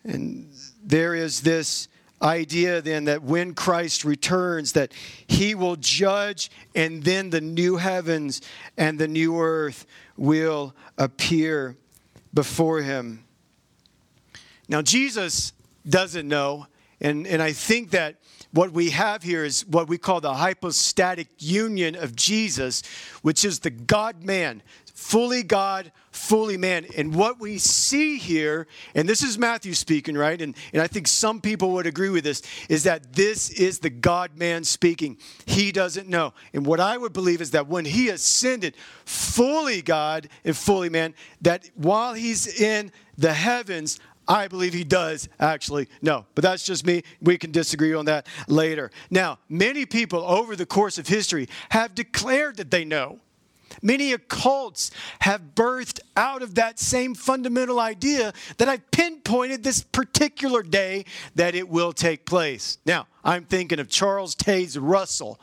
And 0.03 0.47
there 0.83 1.15
is 1.15 1.41
this 1.41 1.87
idea 2.23 2.81
then 2.81 3.05
that 3.05 3.23
when 3.23 3.53
Christ 3.53 4.05
returns 4.05 4.71
that 4.73 4.93
he 5.27 5.53
will 5.55 5.75
judge 5.75 6.49
and 6.73 7.03
then 7.03 7.29
the 7.29 7.41
new 7.41 7.77
heavens 7.77 8.41
and 8.77 8.97
the 8.97 9.07
new 9.07 9.39
earth 9.39 9.85
will 10.15 10.73
appear 10.97 11.75
before 12.33 12.81
him. 12.81 13.23
Now 14.69 14.81
Jesus 14.81 15.53
doesn't 15.87 16.27
know 16.27 16.67
and, 17.03 17.27
and 17.27 17.41
I 17.41 17.51
think 17.51 17.91
that 17.91 18.15
what 18.51 18.71
we 18.71 18.91
have 18.91 19.23
here 19.23 19.43
is 19.43 19.65
what 19.65 19.89
we 19.89 19.97
call 19.97 20.21
the 20.21 20.35
hypostatic 20.35 21.27
union 21.37 21.95
of 21.95 22.15
Jesus, 22.15 22.81
which 23.21 23.43
is 23.43 23.59
the 23.59 23.69
God 23.69 24.23
man, 24.23 24.61
fully 24.85 25.43
God, 25.43 25.91
fully 26.13 26.57
man. 26.57 26.85
And 26.95 27.13
what 27.13 27.39
we 27.39 27.57
see 27.57 28.17
here, 28.17 28.67
and 28.95 29.09
this 29.09 29.21
is 29.23 29.37
Matthew 29.37 29.73
speaking, 29.73 30.15
right? 30.15 30.41
And, 30.41 30.55
and 30.71 30.81
I 30.81 30.87
think 30.87 31.07
some 31.07 31.41
people 31.41 31.71
would 31.71 31.87
agree 31.87 32.09
with 32.09 32.23
this, 32.23 32.41
is 32.69 32.83
that 32.83 33.13
this 33.13 33.49
is 33.49 33.79
the 33.79 33.89
God 33.89 34.37
man 34.37 34.63
speaking. 34.63 35.17
He 35.45 35.71
doesn't 35.71 36.07
know. 36.07 36.33
And 36.53 36.65
what 36.65 36.79
I 36.79 36.97
would 36.97 37.13
believe 37.13 37.41
is 37.41 37.51
that 37.51 37.67
when 37.67 37.85
he 37.85 38.09
ascended, 38.09 38.75
fully 39.05 39.81
God 39.81 40.29
and 40.45 40.55
fully 40.55 40.89
man, 40.89 41.15
that 41.41 41.69
while 41.75 42.13
he's 42.13 42.61
in 42.61 42.91
the 43.17 43.33
heavens, 43.33 43.99
I 44.27 44.47
believe 44.47 44.73
he 44.73 44.83
does 44.85 45.27
actually 45.39 45.89
know, 46.01 46.25
but 46.35 46.43
that's 46.43 46.63
just 46.63 46.85
me. 46.85 47.03
We 47.21 47.37
can 47.37 47.51
disagree 47.51 47.93
on 47.93 48.05
that 48.05 48.27
later. 48.47 48.91
Now, 49.09 49.39
many 49.49 49.85
people 49.85 50.19
over 50.19 50.55
the 50.55 50.65
course 50.65 50.97
of 50.97 51.07
history 51.07 51.49
have 51.69 51.93
declared 51.93 52.57
that 52.57 52.71
they 52.71 52.85
know. 52.85 53.19
Many 53.81 54.13
occults 54.13 54.91
have 55.19 55.55
birthed 55.55 55.99
out 56.15 56.41
of 56.41 56.55
that 56.55 56.79
same 56.79 57.15
fundamental 57.15 57.79
idea 57.79 58.33
that 58.57 58.69
I've 58.69 58.89
pinpointed 58.91 59.63
this 59.63 59.83
particular 59.83 60.63
day 60.63 61.05
that 61.35 61.55
it 61.55 61.67
will 61.69 61.93
take 61.93 62.25
place. 62.25 62.77
Now, 62.85 63.07
I'm 63.23 63.45
thinking 63.45 63.79
of 63.79 63.89
Charles 63.89 64.35
Taze 64.35 64.77
Russell. 64.79 65.39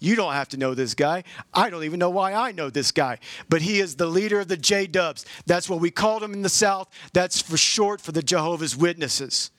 You 0.00 0.16
don't 0.16 0.34
have 0.34 0.48
to 0.50 0.56
know 0.56 0.74
this 0.74 0.94
guy. 0.94 1.24
I 1.52 1.70
don't 1.70 1.84
even 1.84 1.98
know 1.98 2.10
why 2.10 2.34
I 2.34 2.52
know 2.52 2.68
this 2.68 2.92
guy. 2.92 3.18
But 3.48 3.62
he 3.62 3.80
is 3.80 3.96
the 3.96 4.06
leader 4.06 4.40
of 4.40 4.48
the 4.48 4.56
J 4.56 4.86
Dubs. 4.86 5.24
That's 5.46 5.68
what 5.68 5.80
we 5.80 5.90
called 5.90 6.22
him 6.22 6.32
in 6.32 6.42
the 6.42 6.48
South. 6.48 6.88
That's 7.12 7.40
for 7.40 7.56
short 7.56 8.00
for 8.00 8.12
the 8.12 8.22
Jehovah's 8.22 8.76
Witnesses. 8.76 9.50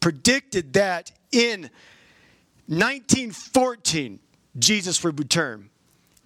Predicted 0.00 0.72
that 0.74 1.12
in 1.32 1.70
1914, 2.68 4.18
Jesus 4.58 5.04
would 5.04 5.18
return. 5.18 5.70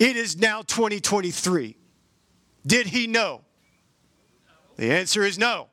It 0.00 0.16
is 0.16 0.38
now 0.38 0.62
2023. 0.62 1.76
Did 2.66 2.86
he 2.86 3.06
know? 3.06 3.42
The 4.76 4.90
answer 4.90 5.22
is 5.22 5.38
no. 5.38 5.68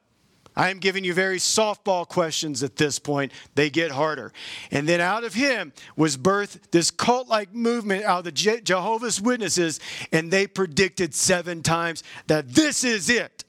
I 0.53 0.69
am 0.69 0.79
giving 0.79 1.03
you 1.03 1.13
very 1.13 1.37
softball 1.37 2.05
questions 2.07 2.61
at 2.61 2.75
this 2.75 2.99
point. 2.99 3.31
They 3.55 3.69
get 3.69 3.91
harder. 3.91 4.33
And 4.69 4.89
then 4.89 4.99
out 4.99 5.23
of 5.23 5.33
him 5.33 5.71
was 5.95 6.17
birthed 6.17 6.71
this 6.71 6.91
cult 6.91 7.29
like 7.29 7.53
movement 7.53 8.03
out 8.03 8.19
of 8.19 8.23
the 8.25 8.31
Je- 8.31 8.61
Jehovah's 8.61 9.21
Witnesses, 9.21 9.79
and 10.11 10.29
they 10.29 10.45
predicted 10.45 11.15
seven 11.15 11.63
times 11.63 12.03
that 12.25 12.49
this 12.49 12.83
is 12.83 13.09
it. 13.09 13.45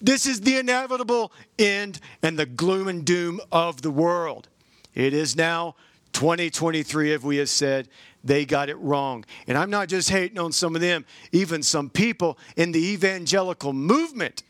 This 0.00 0.26
is 0.26 0.42
the 0.42 0.58
inevitable 0.58 1.32
end 1.58 1.98
and 2.22 2.38
the 2.38 2.46
gloom 2.46 2.86
and 2.86 3.04
doom 3.04 3.40
of 3.50 3.82
the 3.82 3.90
world. 3.90 4.48
It 4.94 5.12
is 5.14 5.34
now 5.34 5.74
2023, 6.12 7.14
as 7.14 7.22
we 7.22 7.38
have 7.38 7.48
said, 7.48 7.88
they 8.24 8.44
got 8.44 8.68
it 8.68 8.78
wrong. 8.78 9.24
And 9.46 9.56
I'm 9.56 9.70
not 9.70 9.88
just 9.88 10.10
hating 10.10 10.38
on 10.38 10.50
some 10.50 10.74
of 10.74 10.80
them, 10.80 11.04
even 11.30 11.62
some 11.62 11.90
people 11.90 12.38
in 12.56 12.72
the 12.72 12.92
evangelical 12.92 13.72
movement 13.72 14.42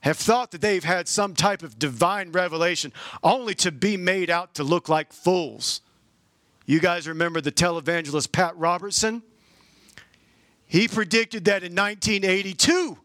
have 0.00 0.16
thought 0.16 0.50
that 0.52 0.60
they've 0.60 0.84
had 0.84 1.08
some 1.08 1.34
type 1.34 1.62
of 1.62 1.78
divine 1.78 2.32
revelation 2.32 2.92
only 3.22 3.54
to 3.54 3.70
be 3.70 3.96
made 3.96 4.30
out 4.30 4.54
to 4.54 4.64
look 4.64 4.88
like 4.88 5.12
fools. 5.12 5.80
You 6.64 6.80
guys 6.80 7.06
remember 7.06 7.40
the 7.40 7.52
televangelist 7.52 8.32
Pat 8.32 8.56
Robertson? 8.56 9.22
He 10.66 10.88
predicted 10.88 11.44
that 11.44 11.62
in 11.62 11.74
1982 11.74 12.98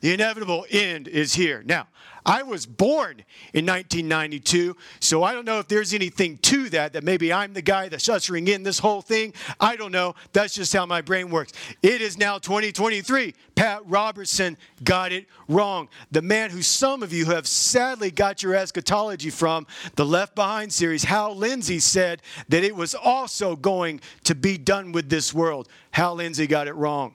the 0.00 0.12
inevitable 0.12 0.66
end 0.70 1.08
is 1.08 1.34
here. 1.34 1.62
Now, 1.64 1.88
I 2.24 2.42
was 2.42 2.66
born 2.66 3.24
in 3.54 3.66
1992, 3.66 4.76
so 5.00 5.22
I 5.22 5.32
don't 5.32 5.44
know 5.44 5.58
if 5.58 5.68
there's 5.68 5.94
anything 5.94 6.38
to 6.38 6.68
that, 6.70 6.92
that 6.92 7.04
maybe 7.04 7.32
I'm 7.32 7.52
the 7.52 7.62
guy 7.62 7.88
that's 7.88 8.08
ushering 8.08 8.48
in 8.48 8.62
this 8.62 8.78
whole 8.78 9.00
thing. 9.00 9.32
I 9.58 9.76
don't 9.76 9.92
know. 9.92 10.14
That's 10.32 10.54
just 10.54 10.72
how 10.72 10.86
my 10.86 11.00
brain 11.00 11.30
works. 11.30 11.52
It 11.82 12.00
is 12.00 12.18
now 12.18 12.38
2023. 12.38 13.34
Pat 13.54 13.82
Robertson 13.86 14.56
got 14.84 15.12
it 15.12 15.26
wrong. 15.48 15.88
The 16.10 16.22
man 16.22 16.50
who 16.50 16.62
some 16.62 17.02
of 17.02 17.12
you 17.12 17.26
have 17.26 17.46
sadly 17.46 18.10
got 18.10 18.42
your 18.42 18.54
eschatology 18.54 19.30
from, 19.30 19.66
the 19.96 20.06
Left 20.06 20.34
Behind 20.34 20.72
series, 20.72 21.04
Hal 21.04 21.34
Lindsey 21.34 21.78
said 21.78 22.22
that 22.48 22.64
it 22.64 22.74
was 22.74 22.94
also 22.94 23.56
going 23.56 24.00
to 24.24 24.34
be 24.34 24.58
done 24.58 24.92
with 24.92 25.08
this 25.08 25.32
world. 25.34 25.68
Hal 25.90 26.16
Lindsey 26.16 26.46
got 26.46 26.68
it 26.68 26.74
wrong. 26.74 27.14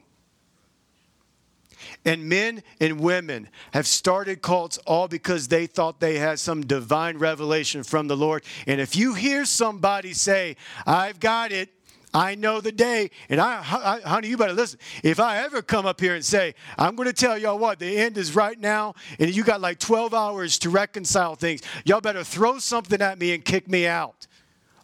And 2.03 2.29
men 2.29 2.63
and 2.79 2.99
women 2.99 3.49
have 3.73 3.87
started 3.87 4.41
cults 4.41 4.77
all 4.79 5.07
because 5.07 5.47
they 5.47 5.67
thought 5.67 5.99
they 5.99 6.17
had 6.17 6.39
some 6.39 6.65
divine 6.65 7.17
revelation 7.17 7.83
from 7.83 8.07
the 8.07 8.17
Lord. 8.17 8.43
And 8.67 8.79
if 8.81 8.95
you 8.95 9.13
hear 9.13 9.45
somebody 9.45 10.13
say, 10.13 10.57
I've 10.85 11.19
got 11.19 11.51
it, 11.51 11.69
I 12.15 12.35
know 12.35 12.61
the 12.61 12.71
day, 12.71 13.11
and 13.27 13.41
I, 13.41 13.57
I, 13.59 13.99
honey, 14.07 14.29
you 14.29 14.37
better 14.37 14.53
listen. 14.53 14.79
If 15.03 15.19
I 15.19 15.39
ever 15.39 15.61
come 15.61 15.85
up 15.85 15.99
here 15.99 16.15
and 16.15 16.23
say, 16.23 16.55
I'm 16.77 16.95
going 16.95 17.09
to 17.09 17.13
tell 17.13 17.37
y'all 17.37 17.59
what, 17.59 17.77
the 17.77 17.97
end 17.97 18.17
is 18.17 18.33
right 18.33 18.57
now, 18.57 18.95
and 19.19 19.35
you 19.35 19.43
got 19.43 19.59
like 19.59 19.79
12 19.79 20.13
hours 20.13 20.57
to 20.59 20.69
reconcile 20.69 21.35
things, 21.35 21.61
y'all 21.83 21.99
better 21.99 22.23
throw 22.23 22.57
something 22.57 23.01
at 23.01 23.19
me 23.19 23.33
and 23.33 23.43
kick 23.43 23.67
me 23.67 23.85
out. 23.85 24.27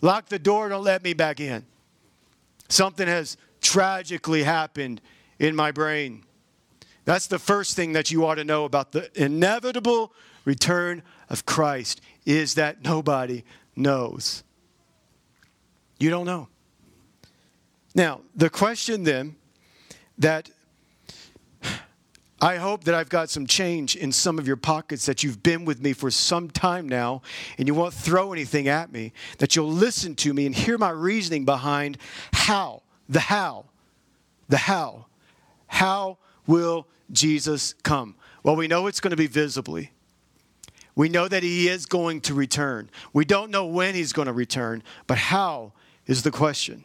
Lock 0.02 0.28
the 0.28 0.40
door, 0.40 0.68
don't 0.68 0.84
let 0.84 1.06
me 1.06 1.14
back 1.14 1.40
in. 1.40 1.66
Something 2.68 3.08
has 3.08 3.38
tragically 3.62 4.44
happened 4.44 5.00
in 5.40 5.56
my 5.56 5.72
brain. 5.72 6.26
That's 7.12 7.28
the 7.28 7.40
first 7.40 7.76
thing 7.76 7.92
that 7.92 8.10
you 8.10 8.26
ought 8.26 8.36
to 8.36 8.46
know 8.46 8.64
about 8.64 8.94
the 8.94 9.12
inevitable 9.22 10.14
return 10.46 11.04
of 11.30 11.46
Christ 11.46 12.00
is 12.26 12.56
that 12.56 12.86
nobody 12.86 13.44
knows. 13.76 14.44
You 16.00 16.10
don't 16.10 16.26
know. 16.26 16.48
Now, 17.94 18.22
the 18.34 18.50
question 18.50 19.04
then 19.04 19.36
that 20.20 20.52
I 22.40 22.56
hope 22.56 22.86
that 22.86 22.96
I've 22.96 23.10
got 23.10 23.30
some 23.30 23.46
change 23.46 23.98
in 23.98 24.14
some 24.14 24.40
of 24.40 24.48
your 24.48 24.56
pockets 24.56 25.06
that 25.06 25.22
you've 25.22 25.44
been 25.44 25.66
with 25.66 25.82
me 25.82 25.92
for 25.92 26.12
some 26.12 26.50
time 26.50 26.88
now 26.88 27.24
and 27.58 27.68
you 27.68 27.74
won't 27.74 27.94
throw 27.94 28.32
anything 28.32 28.70
at 28.70 28.90
me, 28.90 29.12
that 29.40 29.54
you'll 29.54 29.70
listen 29.70 30.16
to 30.16 30.34
me 30.34 30.46
and 30.46 30.56
hear 30.56 30.78
my 30.78 30.92
reasoning 30.92 31.44
behind 31.44 31.98
how, 32.32 32.84
the 33.10 33.20
how, 33.20 33.66
the 34.48 34.56
how. 34.56 35.08
How 35.68 36.18
will 36.48 36.88
Jesus 37.12 37.74
come? 37.84 38.16
Well, 38.44 38.56
we 38.56 38.68
know 38.68 38.88
it's 38.88 39.00
going 39.00 39.12
to 39.12 39.18
be 39.18 39.28
visibly. 39.28 39.92
We 40.96 41.10
know 41.10 41.28
that 41.28 41.44
he 41.44 41.68
is 41.68 41.86
going 41.86 42.22
to 42.22 42.34
return. 42.34 42.90
We 43.14 43.26
don't 43.26 43.52
know 43.52 43.66
when 43.66 43.96
he's 43.96 44.14
going 44.14 44.26
to 44.26 44.34
return, 44.34 44.84
but 45.08 45.18
how 45.18 45.74
is 46.06 46.24
the 46.24 46.32
question. 46.32 46.84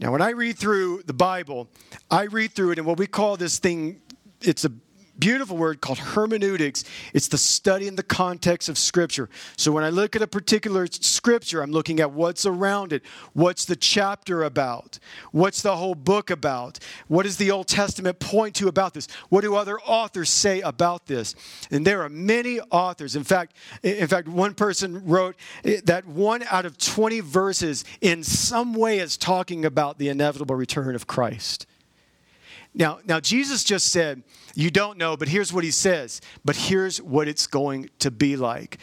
Now, 0.00 0.12
when 0.12 0.22
I 0.22 0.30
read 0.30 0.56
through 0.56 1.02
the 1.06 1.12
Bible, 1.12 1.68
I 2.10 2.24
read 2.24 2.52
through 2.52 2.72
it, 2.72 2.78
and 2.78 2.86
what 2.86 2.98
we 2.98 3.06
call 3.06 3.36
this 3.36 3.58
thing, 3.58 4.00
it's 4.40 4.64
a 4.64 4.72
beautiful 5.18 5.56
word 5.56 5.80
called 5.80 5.98
hermeneutics. 5.98 6.84
It's 7.12 7.28
the 7.28 7.38
study 7.38 7.86
in 7.86 7.96
the 7.96 8.02
context 8.02 8.68
of 8.68 8.78
Scripture. 8.78 9.28
So 9.56 9.72
when 9.72 9.84
I 9.84 9.90
look 9.90 10.16
at 10.16 10.22
a 10.22 10.26
particular 10.26 10.86
Scripture, 10.90 11.62
I'm 11.62 11.72
looking 11.72 12.00
at 12.00 12.12
what's 12.12 12.46
around 12.46 12.92
it. 12.92 13.02
What's 13.32 13.64
the 13.64 13.76
chapter 13.76 14.42
about? 14.42 14.98
What's 15.32 15.62
the 15.62 15.76
whole 15.76 15.94
book 15.94 16.30
about? 16.30 16.78
What 17.08 17.24
does 17.24 17.36
the 17.36 17.50
Old 17.50 17.68
Testament 17.68 18.18
point 18.18 18.54
to 18.56 18.68
about 18.68 18.94
this? 18.94 19.08
What 19.28 19.42
do 19.42 19.54
other 19.54 19.80
authors 19.80 20.30
say 20.30 20.60
about 20.60 21.06
this? 21.06 21.34
And 21.70 21.86
there 21.86 22.02
are 22.02 22.08
many 22.08 22.60
authors. 22.70 23.16
In 23.16 23.24
fact, 23.24 23.56
in 23.82 24.06
fact, 24.06 24.28
one 24.28 24.54
person 24.54 25.04
wrote 25.06 25.36
eh, 25.64 25.80
that 25.84 26.06
one 26.06 26.42
out 26.50 26.64
of 26.64 26.78
20 26.78 27.20
verses 27.20 27.84
in 28.00 28.22
some 28.22 28.74
way 28.74 28.98
is 28.98 29.16
talking 29.16 29.64
about 29.64 29.98
the 29.98 30.08
inevitable 30.08 30.56
return 30.56 30.94
of 30.94 31.06
Christ. 31.06 31.66
Now, 32.74 33.00
now 33.04 33.20
Jesus 33.20 33.64
just 33.64 33.88
said, 33.88 34.22
You 34.54 34.70
don't 34.70 34.98
know, 34.98 35.16
but 35.16 35.28
here's 35.28 35.52
what 35.52 35.64
he 35.64 35.70
says. 35.70 36.20
But 36.44 36.56
here's 36.56 37.00
what 37.00 37.28
it's 37.28 37.46
going 37.46 37.90
to 38.00 38.10
be 38.10 38.36
like. 38.36 38.78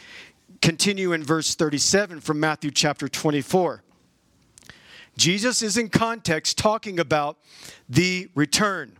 Continue 0.60 1.12
in 1.12 1.22
verse 1.22 1.54
37 1.54 2.20
from 2.20 2.40
Matthew 2.40 2.70
chapter 2.70 3.08
24. 3.08 3.82
Jesus 5.16 5.62
is 5.62 5.76
in 5.76 5.88
context 5.88 6.58
talking 6.58 6.98
about 7.00 7.38
the 7.88 8.28
return, 8.34 8.98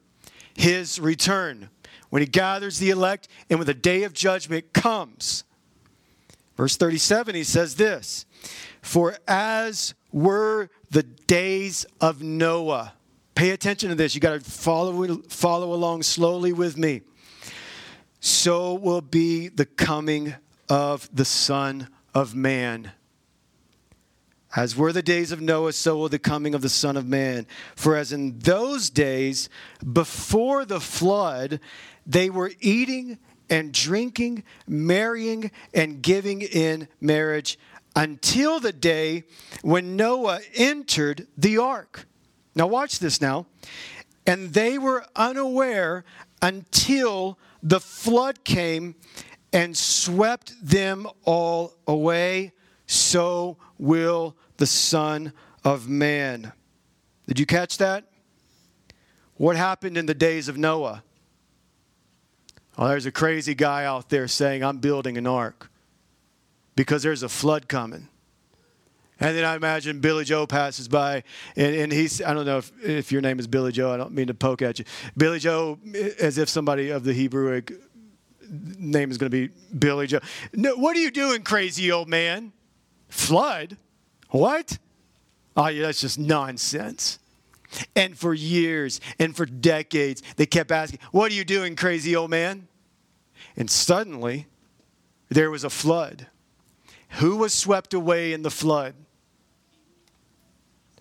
his 0.55 0.99
return, 0.99 1.69
when 2.09 2.23
he 2.23 2.26
gathers 2.26 2.78
the 2.78 2.90
elect 2.90 3.28
and 3.50 3.59
when 3.59 3.66
the 3.66 3.75
day 3.75 4.05
of 4.05 4.12
judgment 4.14 4.73
comes. 4.73 5.45
Verse 6.57 6.76
37, 6.76 7.35
he 7.35 7.45
says 7.45 7.76
this 7.76 8.25
For 8.81 9.16
as 9.28 9.95
were 10.11 10.71
the 10.90 11.02
days 11.02 11.85
of 12.00 12.23
Noah, 12.23 12.95
Pay 13.37 13.50
attention 13.50 13.90
to 13.90 13.95
this. 13.95 14.14
You 14.14 14.21
got 14.23 14.43
to 14.43 14.50
follow, 14.50 15.19
follow 15.28 15.75
along 15.75 16.02
slowly 16.05 16.55
with 16.55 16.78
me. 16.78 17.02
So 18.19 18.73
will 18.73 19.02
be 19.02 19.49
the 19.49 19.66
coming 19.66 20.35
of 20.71 21.09
the 21.14 21.26
Son 21.26 21.88
of 22.14 22.35
Man. 22.35 22.93
As 24.57 24.75
were 24.75 24.90
the 24.90 25.02
days 25.02 25.33
of 25.33 25.43
Noah, 25.43 25.75
so 25.75 25.99
will 25.99 26.09
the 26.09 26.19
coming 26.19 26.55
of 26.55 26.62
the 26.62 26.71
Son 26.71 26.97
of 26.97 27.07
Man. 27.07 27.47
For 27.76 27.95
as 27.95 28.11
in 28.11 28.38
those 28.38 28.88
days 28.88 29.50
before 29.93 30.64
the 30.64 30.81
flood, 30.81 31.61
they 32.07 32.31
were 32.31 32.52
eating 32.61 33.19
and 33.50 33.71
drinking, 33.71 34.45
marrying 34.66 35.50
and 35.75 36.00
giving 36.00 36.40
in 36.40 36.88
marriage 37.02 37.59
until 37.95 38.61
the 38.61 38.73
day 38.73 39.25
when 39.61 39.95
Noah 39.95 40.40
entered 40.55 41.27
the 41.37 41.59
ark 41.59 42.07
now, 42.57 42.66
watch 42.66 42.99
this 42.99 43.21
now. 43.21 43.47
And 44.27 44.53
they 44.55 44.79
were 44.79 45.05
unaware 45.14 46.05
until 46.42 47.38
the 47.62 47.79
flood 47.79 48.42
came 48.45 48.97
and 49.53 49.77
swept 49.77 50.55
them 50.66 51.07
all 51.25 51.75
away. 51.87 52.53
So 52.87 53.59
will 53.79 54.37
the 54.57 54.66
Son 54.66 55.33
of 55.64 55.88
Man. 55.88 56.53
Did 57.29 57.38
you 57.38 57.47
catch 57.47 57.79
that? 57.79 58.05
What 59.37 59.57
happened 59.57 59.99
in 59.99 60.07
the 60.07 60.14
days 60.14 60.49
of 60.49 60.57
Noah? 60.57 61.03
Well, 62.79 62.88
there's 62.88 63.07
a 63.07 63.12
crazy 63.12 63.55
guy 63.55 63.85
out 63.85 64.09
there 64.09 64.29
saying, 64.29 64.64
I'm 64.64 64.79
building 64.79 65.19
an 65.19 65.27
ark 65.27 65.71
because 66.75 67.03
there's 67.03 67.23
a 67.23 67.29
flood 67.29 67.69
coming. 67.69 68.09
And 69.18 69.35
then 69.35 69.44
I 69.44 69.57
imagine 69.57 70.00
Billy 70.00 70.24
Joe 70.24 70.46
passes 70.46 70.88
by, 70.88 71.22
and, 71.57 71.74
and 71.74 71.92
he's, 71.92 72.20
I 72.20 72.35
don't 72.35 72.44
know 72.44 72.59
if, 72.59 72.72
if 72.85 73.12
your 73.12 73.22
name 73.22 73.38
is 73.38 73.46
Billy 73.46 73.72
Joe, 73.72 73.92
I 73.92 73.96
don't 73.96 74.12
mean 74.12 74.26
to 74.26 74.35
poke 74.35 74.61
at 74.61 74.79
you. 74.79 74.85
Billy 75.16 75.38
Joe, 75.38 75.79
eh, 75.94 76.11
as 76.20 76.37
if 76.37 76.50
somebody 76.50 76.90
of 76.90 77.02
the 77.02 77.14
Hebrew 77.14 77.57
eh, 77.57 77.61
name 78.79 79.11
is 79.11 79.16
going 79.16 79.31
to 79.31 79.48
be 79.48 79.52
Billy 79.79 80.07
Joe. 80.07 80.20
No, 80.52 80.76
what 80.76 80.96
are 80.96 81.00
you 81.00 81.11
doing, 81.11 81.42
crazy 81.42 81.90
old 81.90 82.09
man? 82.09 82.52
Flood? 83.09 83.79
What? 84.31 84.76
Oh, 85.57 85.68
yeah, 85.68 85.87
that's 85.87 86.02
just 86.02 86.18
nonsense. 86.18 87.18
And 87.94 88.18
for 88.18 88.35
years 88.35 89.00
and 89.18 89.35
for 89.35 89.46
decades, 89.46 90.22
they 90.37 90.46
kept 90.46 90.70
asking, 90.70 91.00
What 91.11 91.33
are 91.33 91.35
you 91.35 91.44
doing, 91.44 91.74
crazy 91.74 92.14
old 92.14 92.31
man? 92.31 92.68
And 93.57 93.70
suddenly, 93.70 94.46
there 95.31 95.50
was 95.50 95.64
a 95.64 95.70
flood. 95.70 96.26
Who 97.12 97.37
was 97.37 97.55
swept 97.55 97.94
away 97.94 98.33
in 98.33 98.42
the 98.42 98.50
flood? 98.50 98.94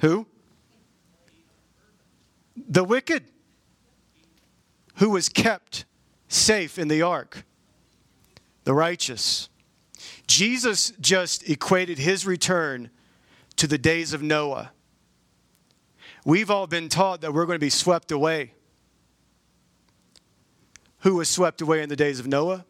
Who? 0.02 0.28
The 2.56 2.84
wicked. 2.84 3.26
Who 4.96 5.10
was 5.10 5.30
kept 5.30 5.86
safe 6.28 6.80
in 6.80 6.88
the 6.88 7.02
ark? 7.02 7.46
The 8.64 8.74
righteous. 8.74 9.50
Jesus 10.28 10.92
just 11.00 11.50
equated 11.50 12.00
his 12.00 12.26
return 12.26 12.90
to 13.58 13.68
the 13.68 13.78
days 13.78 14.14
of 14.14 14.22
Noah. 14.22 14.72
We've 16.26 16.50
all 16.50 16.68
been 16.68 16.90
taught 16.90 17.22
that 17.22 17.34
we're 17.34 17.46
going 17.46 17.56
to 17.56 17.66
be 17.66 17.70
swept 17.70 18.12
away. 18.12 18.54
Who 21.00 21.16
was 21.16 21.30
swept 21.30 21.62
away 21.62 21.84
in 21.84 21.90
the 21.90 21.96
days 21.96 22.20
of 22.20 22.26
Noah? 22.26 22.66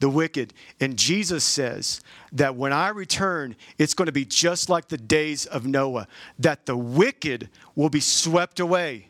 The 0.00 0.08
wicked. 0.08 0.52
And 0.80 0.96
Jesus 0.96 1.44
says 1.44 2.00
that 2.32 2.56
when 2.56 2.72
I 2.72 2.88
return, 2.88 3.54
it's 3.78 3.94
going 3.94 4.06
to 4.06 4.12
be 4.12 4.24
just 4.24 4.68
like 4.68 4.88
the 4.88 4.98
days 4.98 5.46
of 5.46 5.66
Noah, 5.66 6.08
that 6.38 6.66
the 6.66 6.76
wicked 6.76 7.48
will 7.76 7.90
be 7.90 8.00
swept 8.00 8.58
away 8.58 9.08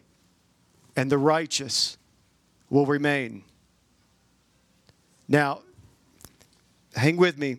and 0.96 1.10
the 1.10 1.18
righteous 1.18 1.96
will 2.68 2.86
remain. 2.86 3.44
Now, 5.28 5.62
hang 6.94 7.16
with 7.16 7.38
me. 7.38 7.58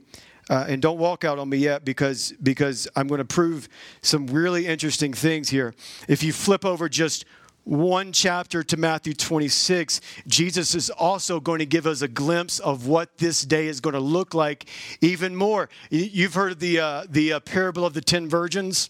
Uh, 0.50 0.66
and 0.68 0.82
don't 0.82 0.98
walk 0.98 1.24
out 1.24 1.40
on 1.40 1.48
me 1.48 1.56
yet 1.56 1.86
because 1.86 2.34
because 2.44 2.86
I'm 2.98 3.08
going 3.08 3.20
to 3.20 3.26
prove 3.26 3.70
some 4.02 4.28
really 4.28 4.68
interesting 4.68 5.14
things 5.14 5.48
here. 5.48 5.74
If 6.10 6.24
you 6.24 6.34
flip 6.34 6.66
over 6.66 6.90
just 6.90 7.24
one 7.64 8.12
chapter 8.12 8.64
to 8.64 8.78
Matthew 8.78 9.14
26, 9.14 10.02
Jesus 10.28 10.74
is 10.74 10.90
also 10.90 11.40
going 11.40 11.60
to 11.60 11.66
give 11.66 11.86
us 11.86 12.02
a 12.02 12.08
glimpse 12.08 12.60
of 12.60 12.88
what 12.88 13.18
this 13.18 13.44
day 13.44 13.68
is 13.68 13.80
going 13.80 13.94
to 13.94 14.00
look 14.00 14.34
like 14.34 14.66
even 15.00 15.36
more. 15.36 15.70
You've 15.90 16.34
heard 16.34 16.60
the, 16.60 16.80
uh, 16.80 17.04
the 17.10 17.34
uh, 17.34 17.40
parable 17.42 17.86
of 17.86 17.94
the 17.94 18.02
ten 18.02 18.28
virgins. 18.28 18.90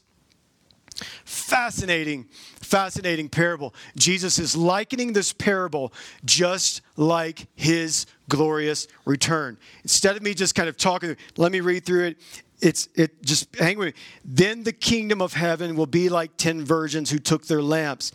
Fascinating, 1.25 2.25
fascinating 2.61 3.29
parable. 3.29 3.73
Jesus 3.95 4.37
is 4.37 4.55
likening 4.55 5.13
this 5.13 5.33
parable 5.33 5.93
just 6.25 6.81
like 6.95 7.47
his 7.55 8.05
glorious 8.29 8.87
return. 9.05 9.57
Instead 9.83 10.15
of 10.15 10.21
me 10.21 10.33
just 10.33 10.53
kind 10.53 10.69
of 10.69 10.77
talking, 10.77 11.15
let 11.37 11.51
me 11.51 11.59
read 11.59 11.85
through 11.85 12.05
it 12.05 12.17
it's 12.61 12.87
it 12.95 13.23
just 13.23 13.55
hang 13.55 13.77
with 13.77 13.95
me. 13.95 14.01
Then 14.23 14.63
the 14.63 14.73
kingdom 14.73 15.21
of 15.21 15.33
heaven 15.33 15.75
will 15.75 15.87
be 15.87 16.09
like 16.09 16.37
ten 16.37 16.63
virgins 16.63 17.09
who 17.09 17.19
took 17.19 17.47
their 17.47 17.61
lamps 17.61 18.11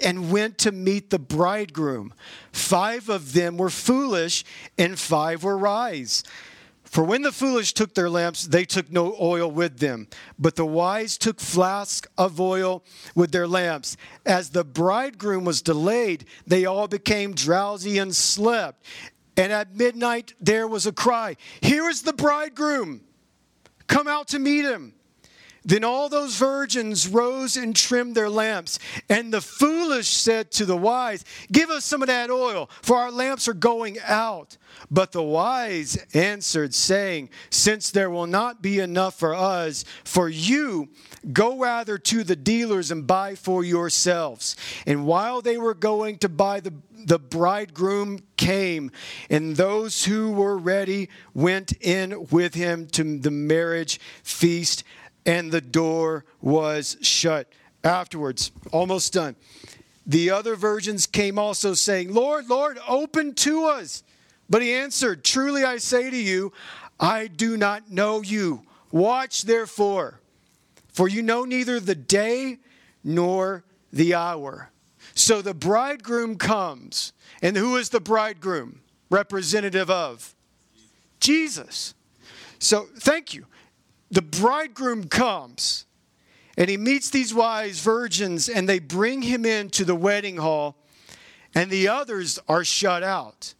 and 0.00 0.32
went 0.32 0.58
to 0.58 0.72
meet 0.72 1.10
the 1.10 1.18
bridegroom. 1.18 2.14
Five 2.52 3.08
of 3.08 3.34
them 3.34 3.58
were 3.58 3.70
foolish, 3.70 4.44
and 4.78 4.98
five 4.98 5.44
were 5.44 5.58
wise. 5.58 6.24
For 6.84 7.02
when 7.04 7.22
the 7.22 7.32
foolish 7.32 7.72
took 7.72 7.94
their 7.94 8.10
lamps, 8.10 8.46
they 8.46 8.66
took 8.66 8.92
no 8.92 9.16
oil 9.18 9.50
with 9.50 9.78
them, 9.78 10.08
but 10.38 10.56
the 10.56 10.66
wise 10.66 11.16
took 11.16 11.40
flasks 11.40 12.06
of 12.18 12.38
oil 12.38 12.84
with 13.14 13.32
their 13.32 13.48
lamps. 13.48 13.96
As 14.26 14.50
the 14.50 14.62
bridegroom 14.62 15.46
was 15.46 15.62
delayed, 15.62 16.26
they 16.46 16.66
all 16.66 16.88
became 16.88 17.32
drowsy 17.32 17.96
and 17.96 18.14
slept. 18.14 18.84
And 19.38 19.50
at 19.50 19.74
midnight 19.74 20.34
there 20.38 20.68
was 20.68 20.86
a 20.86 20.92
cry, 20.92 21.36
Here 21.62 21.88
is 21.88 22.02
the 22.02 22.12
bridegroom! 22.12 23.00
Come 23.92 24.08
out 24.08 24.28
to 24.28 24.38
meet 24.38 24.64
him. 24.64 24.94
Then 25.64 25.84
all 25.84 26.08
those 26.08 26.36
virgins 26.36 27.06
rose 27.06 27.56
and 27.56 27.74
trimmed 27.74 28.14
their 28.14 28.30
lamps. 28.30 28.78
And 29.08 29.32
the 29.32 29.40
foolish 29.40 30.08
said 30.08 30.50
to 30.52 30.64
the 30.64 30.76
wise, 30.76 31.24
Give 31.50 31.70
us 31.70 31.84
some 31.84 32.02
of 32.02 32.08
that 32.08 32.30
oil, 32.30 32.68
for 32.82 32.96
our 32.96 33.12
lamps 33.12 33.46
are 33.46 33.54
going 33.54 33.98
out. 34.04 34.56
But 34.90 35.12
the 35.12 35.22
wise 35.22 35.96
answered, 36.14 36.74
saying, 36.74 37.30
Since 37.50 37.90
there 37.90 38.10
will 38.10 38.26
not 38.26 38.60
be 38.60 38.80
enough 38.80 39.18
for 39.18 39.34
us, 39.34 39.84
for 40.04 40.28
you, 40.28 40.88
go 41.32 41.58
rather 41.58 41.98
to 41.98 42.24
the 42.24 42.36
dealers 42.36 42.90
and 42.90 43.06
buy 43.06 43.34
for 43.34 43.62
yourselves. 43.62 44.56
And 44.86 45.06
while 45.06 45.42
they 45.42 45.58
were 45.58 45.74
going 45.74 46.18
to 46.18 46.28
buy, 46.28 46.60
the, 46.60 46.74
the 47.04 47.18
bridegroom 47.18 48.20
came, 48.36 48.90
and 49.30 49.56
those 49.56 50.04
who 50.04 50.32
were 50.32 50.58
ready 50.58 51.08
went 51.34 51.72
in 51.80 52.26
with 52.30 52.54
him 52.54 52.86
to 52.88 53.18
the 53.18 53.30
marriage 53.30 54.00
feast 54.24 54.82
and 55.26 55.50
the 55.50 55.60
door 55.60 56.24
was 56.40 56.96
shut. 57.02 57.48
Afterwards, 57.84 58.52
almost 58.70 59.12
done. 59.12 59.34
The 60.06 60.30
other 60.30 60.56
virgins 60.56 61.06
came 61.06 61.38
also 61.38 61.74
saying, 61.74 62.12
Lord, 62.12 62.48
Lord, 62.48 62.78
open 62.88 63.34
to 63.34 63.66
us. 63.66 64.02
But 64.48 64.62
he 64.62 64.72
answered, 64.72 65.24
Truly 65.24 65.64
I 65.64 65.78
say 65.78 66.10
to 66.10 66.16
you, 66.16 66.52
I 67.00 67.26
do 67.26 67.56
not 67.56 67.90
know 67.90 68.22
you. 68.22 68.62
Watch 68.90 69.42
therefore, 69.42 70.20
for 70.88 71.08
you 71.08 71.22
know 71.22 71.44
neither 71.44 71.80
the 71.80 71.94
day 71.94 72.58
nor 73.02 73.64
the 73.92 74.14
hour. 74.14 74.70
So 75.14 75.42
the 75.42 75.54
bridegroom 75.54 76.36
comes. 76.36 77.12
And 77.40 77.56
who 77.56 77.76
is 77.76 77.88
the 77.88 78.00
bridegroom? 78.00 78.80
Representative 79.10 79.90
of 79.90 80.34
Jesus. 81.20 81.94
So 82.58 82.88
thank 82.96 83.34
you 83.34 83.46
the 84.12 84.22
bridegroom 84.22 85.08
comes 85.08 85.86
and 86.56 86.68
he 86.68 86.76
meets 86.76 87.10
these 87.10 87.34
wise 87.34 87.80
virgins 87.80 88.48
and 88.48 88.68
they 88.68 88.78
bring 88.78 89.22
him 89.22 89.44
into 89.44 89.84
the 89.84 89.96
wedding 89.96 90.36
hall 90.36 90.76
and 91.54 91.70
the 91.70 91.88
others 91.88 92.38
are 92.48 92.62
shut 92.62 93.02
out. 93.02 93.54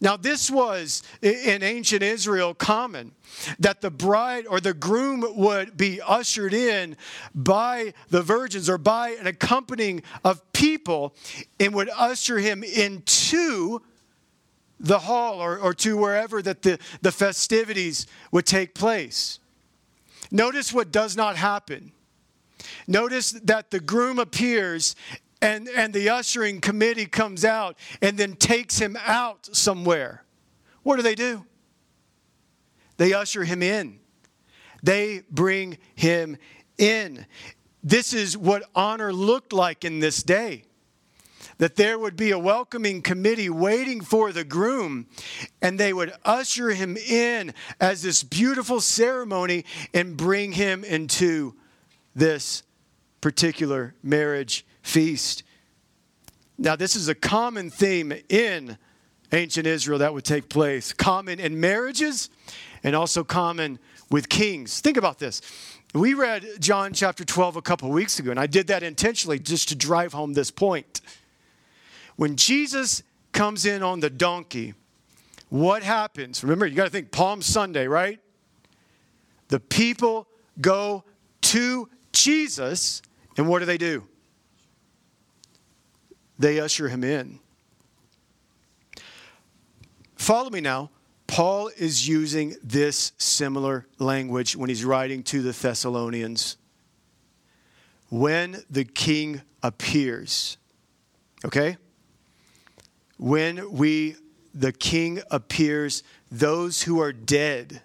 Now, 0.00 0.16
this 0.16 0.50
was 0.50 1.04
in 1.22 1.62
ancient 1.62 2.02
Israel 2.02 2.54
common 2.54 3.12
that 3.60 3.80
the 3.80 3.90
bride 3.90 4.46
or 4.48 4.58
the 4.58 4.74
groom 4.74 5.24
would 5.36 5.76
be 5.76 6.00
ushered 6.00 6.52
in 6.52 6.96
by 7.32 7.94
the 8.10 8.22
virgins 8.22 8.68
or 8.68 8.78
by 8.78 9.10
an 9.10 9.28
accompanying 9.28 10.02
of 10.24 10.52
people 10.52 11.14
and 11.60 11.72
would 11.74 11.88
usher 11.96 12.40
him 12.40 12.64
into 12.64 13.80
the 14.80 14.98
hall 14.98 15.40
or, 15.40 15.56
or 15.58 15.72
to 15.74 15.96
wherever 15.96 16.42
that 16.42 16.62
the, 16.62 16.80
the 17.02 17.12
festivities 17.12 18.08
would 18.32 18.44
take 18.44 18.74
place. 18.74 19.38
Notice 20.32 20.72
what 20.72 20.90
does 20.90 21.14
not 21.14 21.36
happen. 21.36 21.92
Notice 22.88 23.32
that 23.32 23.70
the 23.70 23.78
groom 23.78 24.18
appears 24.18 24.96
and, 25.42 25.68
and 25.68 25.92
the 25.92 26.08
ushering 26.08 26.60
committee 26.60 27.06
comes 27.06 27.44
out 27.44 27.76
and 28.00 28.16
then 28.16 28.34
takes 28.34 28.78
him 28.78 28.96
out 29.04 29.54
somewhere. 29.54 30.24
What 30.82 30.96
do 30.96 31.02
they 31.02 31.14
do? 31.14 31.44
They 32.96 33.12
usher 33.12 33.44
him 33.44 33.62
in, 33.62 34.00
they 34.82 35.22
bring 35.30 35.78
him 35.94 36.38
in. 36.78 37.26
This 37.84 38.12
is 38.12 38.36
what 38.36 38.62
honor 38.74 39.12
looked 39.12 39.52
like 39.52 39.84
in 39.84 39.98
this 39.98 40.22
day 40.22 40.64
that 41.58 41.76
there 41.76 41.98
would 41.98 42.16
be 42.16 42.30
a 42.30 42.38
welcoming 42.38 43.02
committee 43.02 43.50
waiting 43.50 44.00
for 44.00 44.32
the 44.32 44.44
groom, 44.44 45.06
and 45.60 45.78
they 45.78 45.92
would 45.92 46.12
usher 46.24 46.70
him 46.70 46.96
in 46.96 47.54
as 47.80 48.02
this 48.02 48.22
beautiful 48.22 48.80
ceremony 48.80 49.64
and 49.94 50.16
bring 50.16 50.52
him 50.52 50.84
into 50.84 51.54
this 52.14 52.62
particular 53.20 53.94
marriage 54.02 54.66
feast. 54.82 55.42
Now, 56.58 56.76
this 56.76 56.96
is 56.96 57.08
a 57.08 57.14
common 57.14 57.70
theme 57.70 58.12
in 58.28 58.78
ancient 59.32 59.66
Israel 59.66 59.98
that 60.00 60.12
would 60.12 60.24
take 60.24 60.48
place, 60.48 60.92
common 60.92 61.40
in 61.40 61.58
marriages 61.58 62.28
and 62.84 62.94
also 62.94 63.24
common 63.24 63.78
with 64.10 64.28
kings. 64.28 64.80
Think 64.80 64.96
about 64.96 65.18
this. 65.18 65.40
We 65.94 66.14
read 66.14 66.46
John 66.58 66.92
chapter 66.92 67.24
12 67.24 67.56
a 67.56 67.62
couple 67.62 67.90
weeks 67.90 68.18
ago, 68.18 68.30
and 68.30 68.40
I 68.40 68.46
did 68.46 68.66
that 68.68 68.82
intentionally 68.82 69.38
just 69.38 69.68
to 69.70 69.74
drive 69.74 70.12
home 70.12 70.32
this 70.32 70.50
point. 70.50 71.00
When 72.16 72.36
Jesus 72.36 73.02
comes 73.32 73.64
in 73.66 73.82
on 73.82 74.00
the 74.00 74.10
donkey, 74.10 74.74
what 75.48 75.82
happens? 75.82 76.42
Remember, 76.42 76.66
you 76.66 76.74
got 76.74 76.84
to 76.84 76.90
think 76.90 77.10
Palm 77.10 77.42
Sunday, 77.42 77.86
right? 77.86 78.18
The 79.48 79.60
people 79.60 80.26
go 80.60 81.04
to 81.42 81.88
Jesus, 82.12 83.02
and 83.36 83.48
what 83.48 83.58
do 83.58 83.66
they 83.66 83.78
do? 83.78 84.06
They 86.38 86.58
usher 86.60 86.88
him 86.88 87.04
in. 87.04 87.38
Follow 90.16 90.50
me 90.50 90.60
now. 90.60 90.90
Paul 91.26 91.70
is 91.76 92.06
using 92.06 92.56
this 92.62 93.12
similar 93.16 93.86
language 93.98 94.54
when 94.54 94.68
he's 94.68 94.84
writing 94.84 95.22
to 95.24 95.42
the 95.42 95.52
Thessalonians. 95.52 96.58
When 98.10 98.62
the 98.68 98.84
king 98.84 99.40
appears, 99.62 100.58
okay? 101.44 101.76
When 103.22 103.72
we 103.72 104.16
the 104.54 104.72
king 104.72 105.22
appears 105.30 106.02
those 106.30 106.82
who 106.82 107.00
are 107.00 107.12
dead 107.12 107.80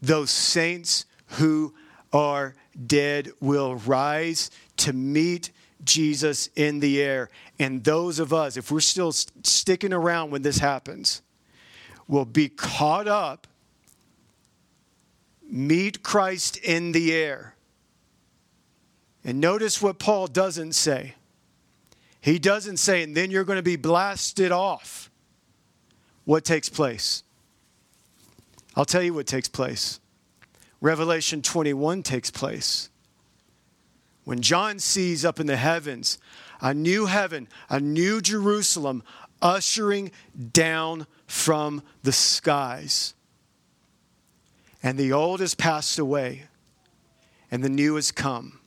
those 0.00 0.30
saints 0.30 1.06
who 1.26 1.74
are 2.12 2.54
dead 2.86 3.30
will 3.40 3.76
rise 3.76 4.50
to 4.76 4.92
meet 4.92 5.50
Jesus 5.84 6.48
in 6.54 6.80
the 6.80 7.02
air. 7.02 7.30
And 7.58 7.82
those 7.84 8.18
of 8.18 8.32
us 8.32 8.56
if 8.56 8.70
we're 8.70 8.80
still 8.80 9.12
sticking 9.12 9.92
around 9.92 10.30
when 10.30 10.42
this 10.42 10.58
happens 10.58 11.22
will 12.06 12.24
be 12.24 12.48
caught 12.48 13.08
up 13.08 13.46
meet 15.50 16.02
Christ 16.02 16.58
in 16.58 16.92
the 16.92 17.12
air. 17.14 17.54
And 19.24 19.40
notice 19.40 19.82
what 19.82 19.98
Paul 19.98 20.26
doesn't 20.26 20.74
say 20.74 21.14
he 22.28 22.38
doesn't 22.38 22.76
say, 22.76 23.02
and 23.02 23.16
then 23.16 23.30
you're 23.30 23.44
going 23.44 23.56
to 23.56 23.62
be 23.62 23.76
blasted 23.76 24.52
off. 24.52 25.10
What 26.24 26.44
takes 26.44 26.68
place? 26.68 27.22
I'll 28.76 28.84
tell 28.84 29.02
you 29.02 29.14
what 29.14 29.26
takes 29.26 29.48
place. 29.48 29.98
Revelation 30.80 31.42
21 31.42 32.02
takes 32.02 32.30
place. 32.30 32.90
When 34.24 34.42
John 34.42 34.78
sees 34.78 35.24
up 35.24 35.40
in 35.40 35.46
the 35.46 35.56
heavens 35.56 36.18
a 36.60 36.74
new 36.74 37.06
heaven, 37.06 37.48
a 37.70 37.80
new 37.80 38.20
Jerusalem 38.20 39.02
ushering 39.40 40.10
down 40.52 41.06
from 41.26 41.82
the 42.02 42.12
skies. 42.12 43.14
And 44.82 44.98
the 44.98 45.12
old 45.12 45.40
has 45.40 45.54
passed 45.54 45.98
away, 45.98 46.44
and 47.50 47.64
the 47.64 47.68
new 47.68 47.94
has 47.94 48.12
come. 48.12 48.60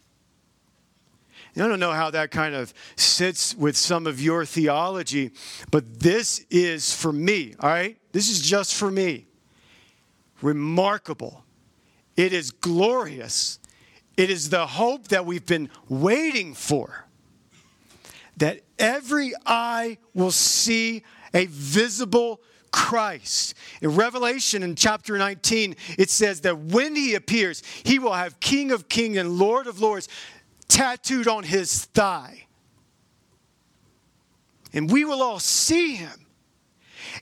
I 1.55 1.67
don't 1.67 1.79
know 1.79 1.91
how 1.91 2.11
that 2.11 2.31
kind 2.31 2.55
of 2.55 2.73
sits 2.95 3.53
with 3.55 3.75
some 3.75 4.07
of 4.07 4.21
your 4.21 4.45
theology, 4.45 5.31
but 5.69 5.99
this 5.99 6.45
is 6.49 6.93
for 6.93 7.11
me, 7.11 7.55
all 7.59 7.69
right? 7.69 7.97
This 8.13 8.29
is 8.29 8.41
just 8.41 8.75
for 8.75 8.89
me. 8.89 9.27
Remarkable. 10.41 11.43
It 12.15 12.31
is 12.31 12.51
glorious. 12.51 13.59
It 14.15 14.29
is 14.29 14.49
the 14.49 14.65
hope 14.65 15.09
that 15.09 15.25
we've 15.25 15.45
been 15.45 15.69
waiting 15.89 16.53
for. 16.53 17.05
That 18.37 18.61
every 18.79 19.33
eye 19.45 19.97
will 20.13 20.31
see 20.31 21.03
a 21.33 21.47
visible 21.47 22.41
Christ. 22.71 23.53
In 23.81 23.95
Revelation 23.95 24.63
in 24.63 24.75
chapter 24.75 25.17
19, 25.17 25.75
it 25.97 26.09
says 26.09 26.41
that 26.41 26.57
when 26.57 26.95
he 26.95 27.15
appears, 27.15 27.61
he 27.83 27.99
will 27.99 28.13
have 28.13 28.39
King 28.39 28.71
of 28.71 28.87
Kings 28.87 29.17
and 29.17 29.37
Lord 29.37 29.67
of 29.67 29.81
Lords 29.81 30.07
tattooed 30.71 31.27
on 31.27 31.43
his 31.43 31.85
thigh. 31.85 32.45
And 34.73 34.89
we 34.89 35.03
will 35.03 35.21
all 35.21 35.39
see 35.39 35.95
him. 35.95 36.25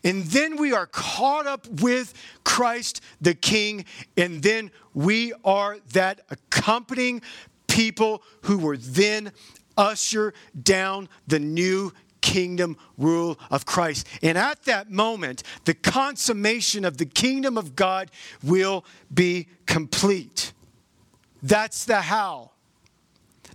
And 0.04 0.24
then 0.26 0.56
we 0.58 0.72
are 0.72 0.86
caught 0.86 1.48
up 1.48 1.68
with 1.82 2.14
Christ 2.44 3.02
the 3.20 3.34
King, 3.34 3.86
and 4.16 4.44
then 4.44 4.70
we 4.94 5.34
are 5.44 5.80
that 5.94 6.22
accompanying 6.30 7.24
people 7.68 8.22
who 8.44 8.60
were 8.60 8.78
then 8.78 9.32
usher 9.76 10.34
down 10.62 11.10
the 11.26 11.40
new 11.40 11.92
kingdom 12.22 12.78
rule 13.00 13.40
of 13.50 13.66
Christ. 13.66 14.06
And 14.22 14.38
at 14.38 14.64
that 14.66 14.92
moment, 14.92 15.42
the 15.66 15.74
consummation 15.74 16.86
of 16.86 16.98
the 16.98 17.06
kingdom 17.06 17.58
of 17.58 17.76
God 17.76 18.12
will 18.44 18.86
be 19.12 19.48
complete. 19.66 20.54
That's 21.42 21.86
the 21.86 22.02
how. 22.02 22.52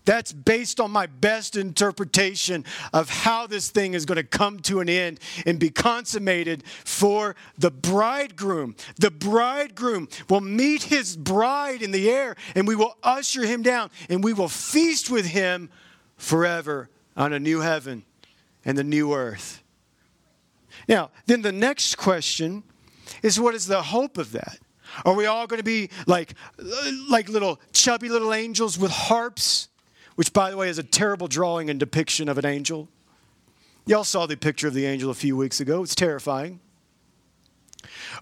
That's 0.04 0.32
based 0.32 0.80
on 0.80 0.90
my 0.90 1.06
best 1.06 1.56
interpretation 1.56 2.64
of 2.92 3.08
how 3.08 3.46
this 3.46 3.70
thing 3.70 3.94
is 3.94 4.04
going 4.04 4.16
to 4.16 4.24
come 4.24 4.60
to 4.60 4.80
an 4.80 4.88
end 4.88 5.18
and 5.46 5.58
be 5.58 5.70
consummated 5.70 6.62
for 6.84 7.36
the 7.56 7.70
bridegroom. 7.70 8.76
The 8.96 9.10
bridegroom 9.10 10.08
will 10.28 10.42
meet 10.42 10.84
his 10.84 11.16
bride 11.16 11.80
in 11.80 11.90
the 11.90 12.10
air, 12.10 12.36
and 12.54 12.68
we 12.68 12.76
will 12.76 12.96
usher 13.02 13.46
him 13.46 13.62
down, 13.62 13.90
and 14.10 14.22
we 14.22 14.34
will 14.34 14.48
feast 14.48 15.10
with 15.10 15.26
him 15.26 15.70
forever 16.16 16.90
on 17.16 17.32
a 17.32 17.38
new 17.38 17.60
heaven 17.60 18.04
and 18.64 18.76
the 18.76 18.84
new 18.84 19.14
earth. 19.14 19.62
Now, 20.88 21.10
then 21.26 21.42
the 21.42 21.52
next 21.52 21.96
question 21.96 22.62
is 23.22 23.40
what 23.40 23.54
is 23.54 23.66
the 23.66 23.82
hope 23.82 24.18
of 24.18 24.32
that? 24.32 24.58
Are 25.04 25.14
we 25.14 25.26
all 25.26 25.46
going 25.46 25.58
to 25.58 25.64
be 25.64 25.90
like, 26.06 26.34
like 27.08 27.28
little 27.28 27.60
chubby 27.72 28.08
little 28.08 28.34
angels 28.34 28.78
with 28.78 28.90
harps? 28.90 29.68
Which, 30.16 30.32
by 30.32 30.50
the 30.50 30.56
way, 30.56 30.68
is 30.68 30.78
a 30.78 30.82
terrible 30.82 31.28
drawing 31.28 31.70
and 31.70 31.80
depiction 31.80 32.28
of 32.28 32.38
an 32.38 32.46
angel. 32.46 32.88
Y'all 33.86 34.04
saw 34.04 34.26
the 34.26 34.36
picture 34.36 34.68
of 34.68 34.74
the 34.74 34.86
angel 34.86 35.10
a 35.10 35.14
few 35.14 35.36
weeks 35.36 35.60
ago. 35.60 35.82
It's 35.82 35.94
terrifying. 35.94 36.60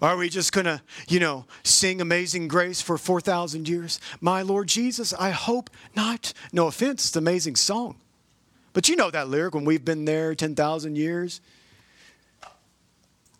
Are 0.01 0.17
we 0.17 0.27
just 0.29 0.51
going 0.51 0.65
to, 0.65 0.81
you 1.07 1.19
know, 1.19 1.45
sing 1.63 2.01
Amazing 2.01 2.47
Grace 2.47 2.81
for 2.81 2.97
4,000 2.97 3.67
years? 3.67 3.99
My 4.19 4.41
Lord 4.41 4.67
Jesus, 4.67 5.13
I 5.13 5.29
hope 5.29 5.69
not. 5.95 6.33
No 6.51 6.67
offense, 6.67 7.05
it's 7.05 7.15
an 7.15 7.23
amazing 7.23 7.55
song. 7.55 7.97
But 8.73 8.89
you 8.89 8.95
know 8.95 9.11
that 9.11 9.29
lyric 9.29 9.53
when 9.53 9.65
we've 9.65 9.85
been 9.85 10.05
there 10.05 10.33
10,000 10.33 10.95
years. 10.95 11.41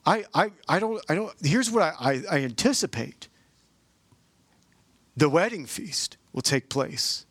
I, 0.06 0.26
I, 0.34 0.52
I 0.68 0.80
don't, 0.80 1.04
I 1.10 1.16
don't, 1.16 1.34
here's 1.42 1.72
what 1.72 1.84
I, 1.84 1.94
I, 2.00 2.24
I 2.32 2.44
anticipate 2.44 3.30
the 5.16 5.30
wedding 5.30 5.66
feast 5.66 6.18
will 6.34 6.42
take 6.42 6.70
place 6.70 7.26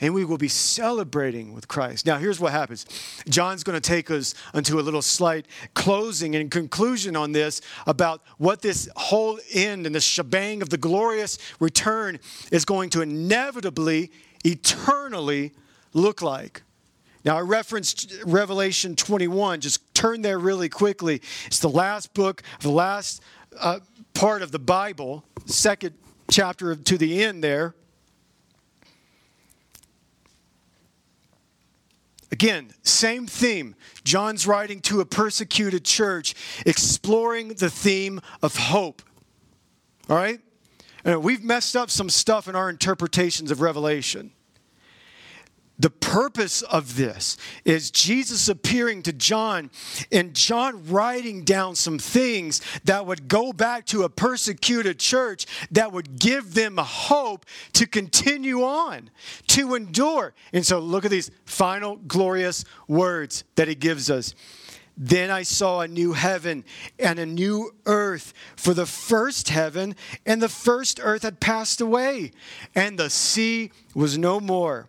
and 0.00 0.14
we 0.14 0.24
will 0.24 0.38
be 0.38 0.48
celebrating 0.48 1.52
with 1.52 1.68
Christ. 1.68 2.06
Now, 2.06 2.18
here's 2.18 2.40
what 2.40 2.52
happens 2.52 2.86
John's 3.28 3.64
going 3.64 3.80
to 3.80 3.86
take 3.86 4.10
us 4.10 4.34
into 4.54 4.78
a 4.78 4.82
little 4.82 5.02
slight 5.02 5.46
closing 5.74 6.34
and 6.34 6.50
conclusion 6.50 7.16
on 7.16 7.32
this 7.32 7.60
about 7.86 8.22
what 8.38 8.62
this 8.62 8.88
whole 8.96 9.38
end 9.52 9.86
and 9.86 9.94
the 9.94 10.00
shebang 10.00 10.62
of 10.62 10.70
the 10.70 10.78
glorious 10.78 11.38
return 11.60 12.18
is 12.52 12.64
going 12.64 12.90
to 12.90 13.02
inevitably, 13.02 14.10
eternally 14.44 15.52
look 15.92 16.22
like. 16.22 16.62
Now, 17.24 17.36
I 17.36 17.40
referenced 17.40 18.14
Revelation 18.24 18.94
21. 18.94 19.60
Just 19.60 19.94
turn 19.94 20.22
there 20.22 20.38
really 20.38 20.68
quickly. 20.68 21.20
It's 21.46 21.58
the 21.58 21.68
last 21.68 22.14
book, 22.14 22.42
the 22.60 22.70
last 22.70 23.22
uh, 23.60 23.80
part 24.14 24.42
of 24.42 24.52
the 24.52 24.58
Bible, 24.58 25.24
second 25.44 25.94
chapter 26.30 26.74
to 26.74 26.98
the 26.98 27.22
end 27.22 27.42
there. 27.42 27.74
Again, 32.30 32.70
same 32.82 33.26
theme. 33.26 33.74
John's 34.04 34.46
writing 34.46 34.80
to 34.82 35.00
a 35.00 35.06
persecuted 35.06 35.84
church, 35.84 36.34
exploring 36.66 37.54
the 37.54 37.70
theme 37.70 38.20
of 38.42 38.56
hope. 38.56 39.02
All 40.10 40.16
right? 40.16 40.40
And 41.04 41.22
we've 41.22 41.42
messed 41.42 41.74
up 41.74 41.90
some 41.90 42.10
stuff 42.10 42.48
in 42.48 42.54
our 42.54 42.68
interpretations 42.68 43.50
of 43.50 43.60
Revelation. 43.60 44.32
The 45.80 45.90
purpose 45.90 46.62
of 46.62 46.96
this 46.96 47.36
is 47.64 47.92
Jesus 47.92 48.48
appearing 48.48 49.02
to 49.04 49.12
John 49.12 49.70
and 50.10 50.34
John 50.34 50.84
writing 50.88 51.44
down 51.44 51.76
some 51.76 52.00
things 52.00 52.60
that 52.84 53.06
would 53.06 53.28
go 53.28 53.52
back 53.52 53.86
to 53.86 54.02
a 54.02 54.08
persecuted 54.08 54.98
church 54.98 55.46
that 55.70 55.92
would 55.92 56.18
give 56.18 56.54
them 56.54 56.78
hope 56.78 57.46
to 57.74 57.86
continue 57.86 58.64
on, 58.64 59.10
to 59.48 59.76
endure. 59.76 60.34
And 60.52 60.66
so 60.66 60.80
look 60.80 61.04
at 61.04 61.12
these 61.12 61.30
final 61.44 61.96
glorious 61.96 62.64
words 62.88 63.44
that 63.54 63.68
he 63.68 63.76
gives 63.76 64.10
us. 64.10 64.34
Then 64.96 65.30
I 65.30 65.44
saw 65.44 65.82
a 65.82 65.86
new 65.86 66.12
heaven 66.12 66.64
and 66.98 67.20
a 67.20 67.26
new 67.26 67.70
earth, 67.86 68.34
for 68.56 68.74
the 68.74 68.84
first 68.84 69.48
heaven 69.48 69.94
and 70.26 70.42
the 70.42 70.48
first 70.48 70.98
earth 71.00 71.22
had 71.22 71.38
passed 71.38 71.80
away, 71.80 72.32
and 72.74 72.98
the 72.98 73.10
sea 73.10 73.70
was 73.94 74.18
no 74.18 74.40
more. 74.40 74.88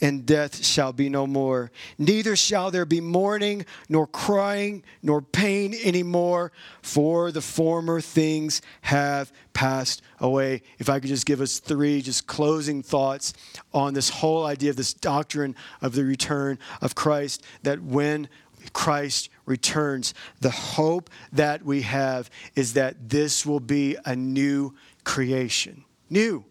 and 0.00 0.26
death 0.26 0.64
shall 0.64 0.92
be 0.92 1.08
no 1.08 1.26
more. 1.26 1.70
Neither 1.98 2.36
shall 2.36 2.70
there 2.70 2.84
be 2.84 3.00
mourning, 3.00 3.64
nor 3.88 4.06
crying, 4.06 4.82
nor 5.02 5.22
pain 5.22 5.74
anymore, 5.84 6.52
for 6.82 7.30
the 7.30 7.40
former 7.40 8.00
things 8.00 8.60
have 8.82 9.32
passed 9.52 10.02
away. 10.18 10.62
If 10.78 10.88
I 10.88 11.00
could 11.00 11.08
just 11.08 11.26
give 11.26 11.40
us 11.40 11.58
three 11.58 12.02
just 12.02 12.26
closing 12.26 12.82
thoughts 12.82 13.32
on 13.72 13.94
this 13.94 14.10
whole 14.10 14.44
idea 14.44 14.70
of 14.70 14.76
this 14.76 14.92
doctrine 14.92 15.54
of 15.80 15.94
the 15.94 16.04
return 16.04 16.58
of 16.82 16.94
Christ, 16.94 17.44
that 17.62 17.82
when 17.82 18.28
Christ 18.72 19.28
returns, 19.46 20.14
the 20.40 20.50
hope 20.50 21.10
that 21.32 21.64
we 21.64 21.82
have 21.82 22.30
is 22.56 22.72
that 22.74 23.08
this 23.10 23.44
will 23.44 23.60
be 23.60 23.96
a 24.04 24.16
new 24.16 24.74
creation. 25.04 25.84
New. 26.10 26.44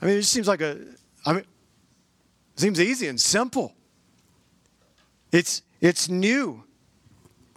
I 0.00 0.06
mean, 0.06 0.14
it 0.16 0.20
just 0.20 0.32
seems 0.32 0.48
like 0.48 0.62
a, 0.62 0.78
I 1.26 1.34
mean, 1.34 1.44
Seems 2.60 2.78
easy 2.78 3.08
and 3.08 3.18
simple. 3.18 3.72
It's, 5.32 5.62
it's 5.80 6.10
new. 6.10 6.64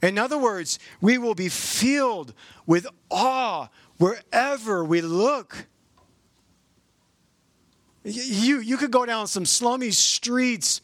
In 0.02 0.18
other 0.18 0.38
words, 0.38 0.80
we 1.02 1.18
will 1.18 1.36
be 1.36 1.50
filled 1.50 2.34
with 2.66 2.88
awe 3.12 3.68
wherever 3.98 4.86
we 4.86 5.02
look. 5.02 5.68
You, 8.06 8.60
you 8.60 8.76
could 8.76 8.92
go 8.92 9.06
down 9.06 9.28
some 9.28 9.46
slummy 9.46 9.92
streets 9.92 10.82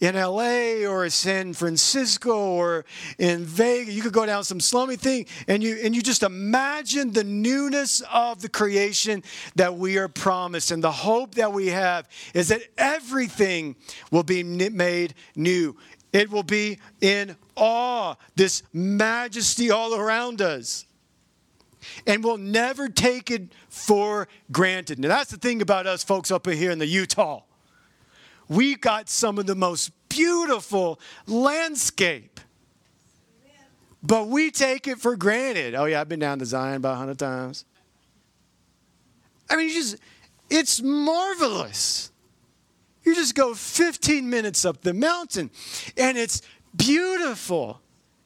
in 0.00 0.14
LA 0.14 0.86
or 0.88 1.08
San 1.10 1.52
Francisco 1.52 2.34
or 2.34 2.86
in 3.18 3.44
Vegas. 3.44 3.94
You 3.94 4.00
could 4.00 4.14
go 4.14 4.24
down 4.24 4.42
some 4.44 4.58
slummy 4.58 4.96
thing 4.96 5.26
and 5.48 5.62
you, 5.62 5.78
and 5.82 5.94
you 5.94 6.00
just 6.00 6.22
imagine 6.22 7.12
the 7.12 7.24
newness 7.24 8.02
of 8.10 8.40
the 8.40 8.48
creation 8.48 9.22
that 9.56 9.76
we 9.76 9.98
are 9.98 10.08
promised. 10.08 10.70
And 10.70 10.82
the 10.82 10.92
hope 10.92 11.34
that 11.34 11.52
we 11.52 11.66
have 11.68 12.08
is 12.32 12.48
that 12.48 12.62
everything 12.78 13.76
will 14.10 14.22
be 14.22 14.42
made 14.42 15.12
new. 15.36 15.76
It 16.14 16.30
will 16.30 16.42
be 16.42 16.78
in 17.02 17.36
awe, 17.54 18.14
this 18.34 18.62
majesty 18.72 19.70
all 19.70 19.94
around 19.94 20.40
us 20.40 20.86
and 22.06 22.22
we'll 22.22 22.38
never 22.38 22.88
take 22.88 23.30
it 23.30 23.52
for 23.68 24.28
granted. 24.50 24.98
Now, 24.98 25.08
that's 25.08 25.30
the 25.30 25.36
thing 25.36 25.62
about 25.62 25.86
us 25.86 26.02
folks 26.02 26.30
up 26.30 26.46
here 26.46 26.70
in 26.70 26.78
the 26.78 26.86
Utah. 26.86 27.42
We 28.48 28.74
got 28.76 29.08
some 29.08 29.38
of 29.38 29.46
the 29.46 29.54
most 29.54 29.92
beautiful 30.08 31.00
landscape, 31.26 32.40
but 34.02 34.28
we 34.28 34.50
take 34.50 34.88
it 34.88 34.98
for 34.98 35.16
granted. 35.16 35.74
Oh, 35.74 35.84
yeah, 35.84 36.00
I've 36.00 36.08
been 36.08 36.20
down 36.20 36.38
to 36.40 36.46
Zion 36.46 36.76
about 36.76 36.98
100 36.98 37.18
times. 37.18 37.64
I 39.48 39.56
mean, 39.56 39.70
just, 39.70 39.96
it's 40.50 40.80
marvelous. 40.82 42.10
You 43.04 43.14
just 43.14 43.34
go 43.34 43.54
15 43.54 44.28
minutes 44.28 44.64
up 44.64 44.82
the 44.82 44.94
mountain, 44.94 45.50
and 45.96 46.16
it's 46.16 46.40
beautiful. 46.74 47.81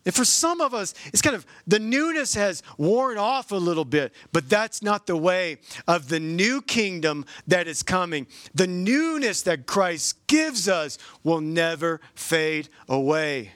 And 0.06 0.14
for 0.14 0.24
some 0.24 0.60
of 0.60 0.72
us, 0.72 0.94
it's 1.06 1.20
kind 1.20 1.34
of 1.34 1.44
the 1.66 1.80
newness 1.80 2.34
has 2.34 2.62
worn 2.78 3.18
off 3.18 3.50
a 3.50 3.56
little 3.56 3.84
bit, 3.84 4.14
but 4.32 4.48
that's 4.48 4.80
not 4.80 5.06
the 5.06 5.16
way 5.16 5.58
of 5.88 6.08
the 6.08 6.20
new 6.20 6.62
kingdom 6.62 7.26
that 7.48 7.66
is 7.66 7.82
coming. 7.82 8.28
The 8.54 8.68
newness 8.68 9.42
that 9.42 9.66
Christ 9.66 10.24
gives 10.28 10.68
us 10.68 10.96
will 11.24 11.40
never 11.40 12.00
fade 12.14 12.68
away. 12.88 13.50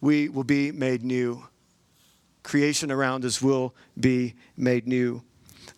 We 0.00 0.28
will 0.28 0.44
be 0.44 0.72
made 0.72 1.04
new. 1.04 1.44
Creation 2.42 2.90
around 2.90 3.24
us 3.24 3.40
will 3.40 3.76
be 3.98 4.34
made 4.56 4.88
new. 4.88 5.22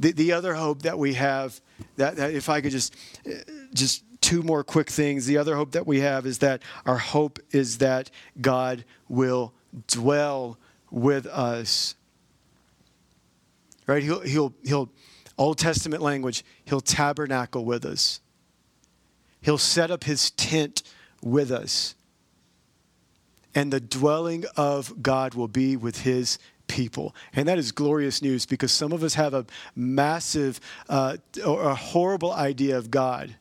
The, 0.00 0.12
the 0.12 0.32
other 0.32 0.54
hope 0.54 0.82
that 0.82 0.98
we 0.98 1.14
have, 1.14 1.60
that, 1.96 2.16
that 2.16 2.32
if 2.32 2.48
I 2.48 2.62
could 2.62 2.72
just, 2.72 2.94
uh, 3.26 3.32
just 3.74 4.04
two 4.28 4.42
more 4.42 4.62
quick 4.62 4.90
things. 4.90 5.24
The 5.24 5.38
other 5.38 5.56
hope 5.56 5.70
that 5.72 5.86
we 5.86 6.00
have 6.00 6.26
is 6.26 6.40
that 6.40 6.62
our 6.84 6.98
hope 6.98 7.38
is 7.50 7.78
that 7.78 8.10
God 8.38 8.84
will 9.08 9.54
dwell 9.86 10.58
with 10.90 11.26
us. 11.26 11.94
Right? 13.86 14.02
He'll, 14.02 14.20
he'll, 14.20 14.52
he'll 14.64 14.90
Old 15.38 15.56
Testament 15.56 16.02
language, 16.02 16.44
he'll 16.66 16.82
tabernacle 16.82 17.64
with 17.64 17.86
us. 17.86 18.20
He'll 19.40 19.56
set 19.56 19.90
up 19.90 20.04
his 20.04 20.30
tent 20.32 20.82
with 21.22 21.50
us. 21.50 21.94
And 23.54 23.72
the 23.72 23.80
dwelling 23.80 24.44
of 24.58 25.02
God 25.02 25.32
will 25.32 25.48
be 25.48 25.74
with 25.74 26.02
his 26.02 26.38
people. 26.66 27.14
And 27.32 27.48
that 27.48 27.56
is 27.56 27.72
glorious 27.72 28.20
news 28.20 28.44
because 28.44 28.72
some 28.72 28.92
of 28.92 29.02
us 29.02 29.14
have 29.14 29.32
a 29.32 29.46
massive 29.74 30.60
uh, 30.86 31.16
or 31.46 31.62
a 31.62 31.74
horrible 31.74 32.34
idea 32.34 32.76
of 32.76 32.90
God 32.90 33.34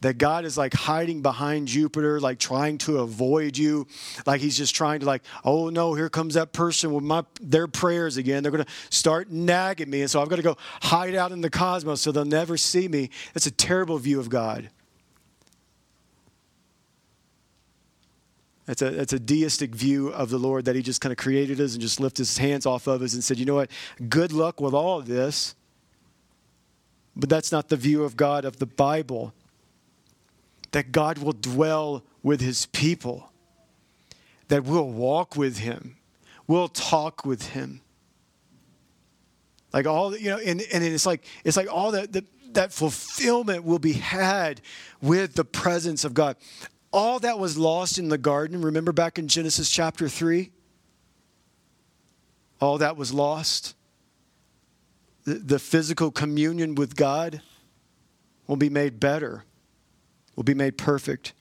that 0.00 0.18
God 0.18 0.44
is 0.44 0.56
like 0.56 0.74
hiding 0.74 1.22
behind 1.22 1.68
Jupiter, 1.68 2.20
like 2.20 2.38
trying 2.38 2.78
to 2.78 2.98
avoid 2.98 3.58
you, 3.58 3.86
like 4.26 4.40
he's 4.40 4.56
just 4.56 4.74
trying 4.74 5.00
to 5.00 5.06
like, 5.06 5.22
oh 5.44 5.70
no, 5.70 5.94
here 5.94 6.08
comes 6.08 6.34
that 6.34 6.52
person 6.52 6.92
with 6.92 7.04
my 7.04 7.24
their 7.40 7.66
prayers 7.66 8.16
again. 8.16 8.42
They're 8.42 8.52
going 8.52 8.64
to 8.64 8.72
start 8.90 9.30
nagging 9.30 9.90
me, 9.90 10.02
and 10.02 10.10
so 10.10 10.22
I've 10.22 10.28
got 10.28 10.36
to 10.36 10.42
go 10.42 10.56
hide 10.82 11.14
out 11.14 11.32
in 11.32 11.40
the 11.40 11.50
cosmos 11.50 12.00
so 12.00 12.12
they'll 12.12 12.24
never 12.24 12.56
see 12.56 12.86
me. 12.86 13.10
That's 13.34 13.46
a 13.46 13.50
terrible 13.50 13.98
view 13.98 14.20
of 14.20 14.28
God. 14.28 14.70
That's 18.66 18.82
a, 18.82 18.90
that's 18.90 19.14
a 19.14 19.18
deistic 19.18 19.74
view 19.74 20.08
of 20.08 20.28
the 20.28 20.36
Lord 20.36 20.66
that 20.66 20.76
he 20.76 20.82
just 20.82 21.00
kind 21.00 21.10
of 21.10 21.16
created 21.16 21.58
us 21.58 21.72
and 21.72 21.80
just 21.80 22.00
lifted 22.00 22.20
his 22.20 22.36
hands 22.36 22.66
off 22.66 22.86
of 22.86 23.00
us 23.00 23.14
and 23.14 23.24
said, 23.24 23.38
you 23.38 23.46
know 23.46 23.54
what, 23.54 23.70
good 24.10 24.30
luck 24.30 24.60
with 24.60 24.74
all 24.74 24.98
of 24.98 25.06
this. 25.06 25.54
But 27.16 27.30
that's 27.30 27.50
not 27.50 27.70
the 27.70 27.76
view 27.76 28.04
of 28.04 28.14
God 28.14 28.44
of 28.44 28.58
the 28.58 28.66
Bible 28.66 29.32
that 30.72 30.92
God 30.92 31.18
will 31.18 31.32
dwell 31.32 32.04
with 32.22 32.40
his 32.40 32.66
people, 32.66 33.32
that 34.48 34.64
we'll 34.64 34.90
walk 34.90 35.36
with 35.36 35.58
him, 35.58 35.96
we'll 36.46 36.68
talk 36.68 37.24
with 37.24 37.50
him. 37.50 37.80
Like 39.72 39.86
all, 39.86 40.16
you 40.16 40.30
know, 40.30 40.38
and, 40.38 40.62
and 40.72 40.84
it's 40.84 41.06
like, 41.06 41.24
it's 41.44 41.56
like 41.56 41.72
all 41.72 41.92
that, 41.92 42.12
that, 42.12 42.24
that 42.54 42.72
fulfillment 42.72 43.64
will 43.64 43.78
be 43.78 43.92
had 43.92 44.60
with 45.02 45.34
the 45.34 45.44
presence 45.44 46.04
of 46.04 46.14
God. 46.14 46.36
All 46.90 47.18
that 47.20 47.38
was 47.38 47.58
lost 47.58 47.98
in 47.98 48.08
the 48.08 48.18
garden, 48.18 48.62
remember 48.62 48.92
back 48.92 49.18
in 49.18 49.28
Genesis 49.28 49.68
chapter 49.68 50.08
3? 50.08 50.50
All 52.60 52.78
that 52.78 52.96
was 52.96 53.12
lost. 53.12 53.74
The, 55.24 55.34
the 55.34 55.58
physical 55.58 56.10
communion 56.10 56.74
with 56.74 56.96
God 56.96 57.42
will 58.46 58.56
be 58.56 58.70
made 58.70 58.98
better 58.98 59.44
will 60.38 60.44
be 60.44 60.54
made 60.54 60.78
perfect. 60.78 61.32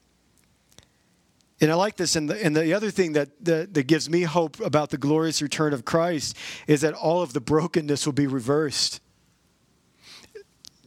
And 1.62 1.72
I 1.72 1.76
like 1.76 1.98
this. 1.98 2.16
And 2.16 2.28
the, 2.28 2.44
and 2.44 2.56
the 2.58 2.74
other 2.74 2.90
thing 2.90 3.14
that, 3.14 3.30
that, 3.46 3.76
that 3.76 3.84
gives 3.84 4.10
me 4.10 4.24
hope 4.24 4.60
about 4.60 4.90
the 4.90 4.98
glorious 4.98 5.40
return 5.40 5.72
of 5.72 5.86
Christ 5.86 6.36
is 6.66 6.82
that 6.82 6.96
all 6.96 7.22
of 7.22 7.34
the 7.34 7.40
brokenness 7.40 8.08
will 8.08 8.14
be 8.14 8.26
reversed. 8.26 9.00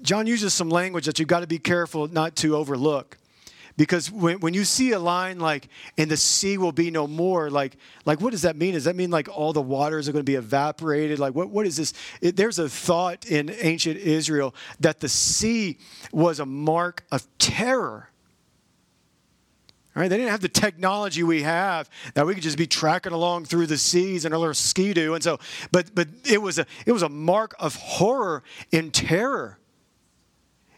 John 0.03 0.27
uses 0.27 0.53
some 0.53 0.71
language 0.71 1.07
that 1.07 1.21
you've 1.21 1.29
got 1.29 1.41
to 1.41 1.47
be 1.47 1.61
careful 1.61 2.09
not 2.09 2.35
to 2.37 2.57
overlook. 2.57 3.17
Because 3.77 4.11
when, 4.11 4.41
when 4.41 4.55
you 4.55 4.65
see 4.65 4.93
a 4.93 4.99
line 4.99 5.39
like, 5.39 5.69
and 5.97 6.11
the 6.11 6.17
sea 6.17 6.59
will 6.59 6.73
be 6.73 6.91
no 6.91 7.07
more, 7.07 7.51
like, 7.51 7.77
like 8.05 8.21
what 8.21 8.31
does 8.31 8.43
that 8.43 8.57
mean? 8.57 8.75
Does 8.75 8.85
that 8.85 8.97
mean 8.97 9.11
like 9.11 9.29
all 9.29 9.53
the 9.53 9.63
waters 9.63 10.09
are 10.09 10.13
going 10.13 10.25
to 10.25 10.31
be 10.31 10.37
evaporated? 10.37 11.19
Like, 11.19 11.35
what, 11.35 11.51
what 11.51 11.67
is 11.67 11.77
this? 11.77 11.95
It, 12.21 12.37
there's 12.37 12.59
a 12.59 12.69
thought 12.69 13.27
in 13.27 13.55
ancient 13.61 13.97
Israel 13.99 14.55
that 14.81 15.01
the 15.01 15.09
sea 15.09 15.79
was 16.13 16.41
a 16.41 16.47
mark 16.47 17.05
of 17.11 17.27
terror. 17.39 18.11
Right? 19.95 20.09
They 20.09 20.17
didn't 20.17 20.31
have 20.31 20.41
the 20.41 20.49
technology 20.49 21.23
we 21.25 21.43
have 21.43 21.91
that 22.15 22.25
we 22.25 22.35
could 22.35 22.45
just 22.45 22.57
be 22.57 22.67
tracking 22.67 23.13
along 23.13 23.47
through 23.47 23.67
the 23.67 23.77
seas 23.77 24.25
and 24.25 24.33
a 24.33 24.39
little 24.39 24.55
ski-doo. 24.55 25.15
And 25.15 25.23
so, 25.23 25.41
but 25.73 25.95
but 25.95 26.07
it 26.25 26.41
was 26.41 26.59
a 26.59 26.67
it 26.87 26.93
was 26.93 27.03
a 27.03 27.09
mark 27.09 27.55
of 27.59 27.75
horror 27.75 28.45
and 28.73 28.95
terror. 28.95 29.59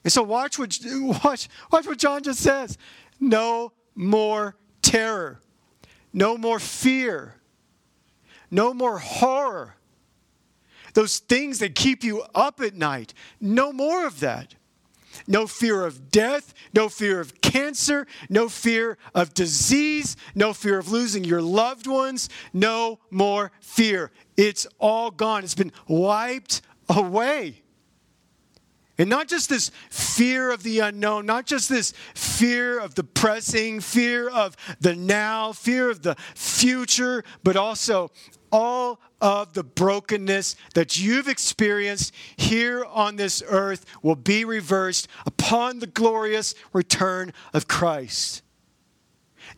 And 0.04 0.12
so 0.12 0.22
watch 0.22 0.58
what, 0.58 0.78
watch, 1.24 1.48
watch 1.70 1.86
what 1.86 1.98
John 1.98 2.22
just 2.22 2.40
says. 2.40 2.78
No 3.20 3.72
more 3.94 4.56
terror. 4.80 5.40
No 6.12 6.36
more 6.36 6.58
fear. 6.58 7.36
No 8.50 8.74
more 8.74 8.98
horror. 8.98 9.76
Those 10.94 11.18
things 11.18 11.58
that 11.60 11.74
keep 11.74 12.04
you 12.04 12.22
up 12.34 12.60
at 12.60 12.74
night. 12.74 13.14
No 13.40 13.72
more 13.72 14.06
of 14.06 14.20
that. 14.20 14.54
No 15.26 15.46
fear 15.46 15.84
of 15.84 16.10
death, 16.10 16.54
no 16.74 16.88
fear 16.88 17.20
of 17.20 17.40
cancer, 17.42 18.06
no 18.30 18.48
fear 18.48 18.96
of 19.14 19.34
disease, 19.34 20.16
no 20.34 20.52
fear 20.52 20.78
of 20.78 20.90
losing 20.90 21.22
your 21.22 21.42
loved 21.42 21.86
ones, 21.86 22.28
no 22.52 22.98
more 23.10 23.52
fear. 23.60 24.10
It's 24.36 24.66
all 24.78 25.10
gone. 25.10 25.44
It's 25.44 25.54
been 25.54 25.72
wiped 25.86 26.62
away. 26.88 27.62
And 28.98 29.08
not 29.08 29.26
just 29.26 29.48
this 29.48 29.70
fear 29.90 30.50
of 30.50 30.62
the 30.62 30.80
unknown, 30.80 31.24
not 31.24 31.46
just 31.46 31.68
this 31.68 31.92
fear 32.14 32.78
of 32.78 32.94
the 32.94 33.04
pressing, 33.04 33.80
fear 33.80 34.28
of 34.28 34.56
the 34.80 34.94
now, 34.94 35.52
fear 35.52 35.88
of 35.90 36.02
the 36.02 36.14
future, 36.34 37.24
but 37.42 37.56
also 37.56 38.10
all 38.50 39.00
of 39.20 39.54
the 39.54 39.64
brokenness 39.64 40.56
that 40.74 40.98
you've 41.00 41.28
experienced 41.28 42.12
here 42.36 42.84
on 42.84 43.16
this 43.16 43.42
earth 43.46 43.86
will 44.02 44.16
be 44.16 44.44
reversed 44.44 45.08
upon 45.24 45.78
the 45.78 45.86
glorious 45.86 46.54
return 46.72 47.32
of 47.54 47.66
Christ. 47.66 48.42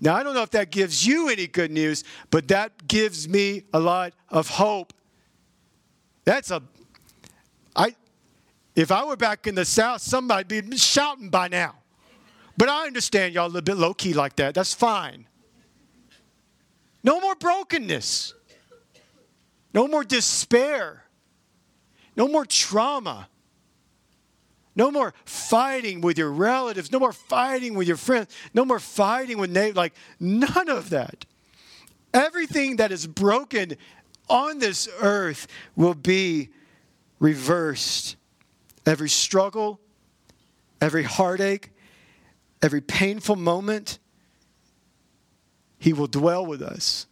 Now, 0.00 0.14
I 0.14 0.22
don't 0.22 0.34
know 0.34 0.42
if 0.42 0.50
that 0.50 0.70
gives 0.70 1.06
you 1.06 1.28
any 1.28 1.46
good 1.46 1.70
news, 1.70 2.04
but 2.30 2.48
that 2.48 2.86
gives 2.86 3.28
me 3.28 3.64
a 3.72 3.80
lot 3.80 4.12
of 4.28 4.48
hope. 4.48 4.92
That's 6.24 6.50
a 6.50 6.62
I 7.76 7.96
if 8.74 8.90
I 8.90 9.04
were 9.04 9.16
back 9.16 9.46
in 9.46 9.54
the 9.54 9.64
South, 9.64 10.00
somebody'd 10.00 10.68
be 10.68 10.76
shouting 10.76 11.28
by 11.28 11.48
now. 11.48 11.76
But 12.56 12.68
I 12.68 12.86
understand 12.86 13.34
y'all 13.34 13.46
a 13.46 13.48
little 13.48 13.62
bit 13.62 13.76
low 13.76 13.94
key 13.94 14.14
like 14.14 14.36
that. 14.36 14.54
That's 14.54 14.74
fine. 14.74 15.26
No 17.02 17.20
more 17.20 17.34
brokenness. 17.34 18.34
No 19.72 19.88
more 19.88 20.04
despair. 20.04 21.04
No 22.16 22.28
more 22.28 22.46
trauma. 22.46 23.28
No 24.76 24.90
more 24.90 25.14
fighting 25.24 26.00
with 26.00 26.18
your 26.18 26.30
relatives. 26.30 26.90
No 26.90 26.98
more 26.98 27.12
fighting 27.12 27.74
with 27.74 27.86
your 27.86 27.96
friends. 27.96 28.34
No 28.54 28.64
more 28.64 28.80
fighting 28.80 29.38
with 29.38 29.50
neighbors. 29.50 29.76
Like, 29.76 29.94
none 30.18 30.68
of 30.68 30.90
that. 30.90 31.26
Everything 32.12 32.76
that 32.76 32.90
is 32.92 33.06
broken 33.06 33.76
on 34.28 34.58
this 34.58 34.88
earth 35.00 35.46
will 35.76 35.94
be 35.94 36.50
reversed 37.18 38.16
every 38.86 39.08
struggle, 39.08 39.80
every 40.80 41.02
heartache, 41.02 41.70
every 42.62 42.80
painful 42.80 43.36
moment, 43.36 43.98
He 45.78 45.92
will 45.92 46.06
dwell 46.06 46.44
with 46.44 46.62
us. 46.62 47.06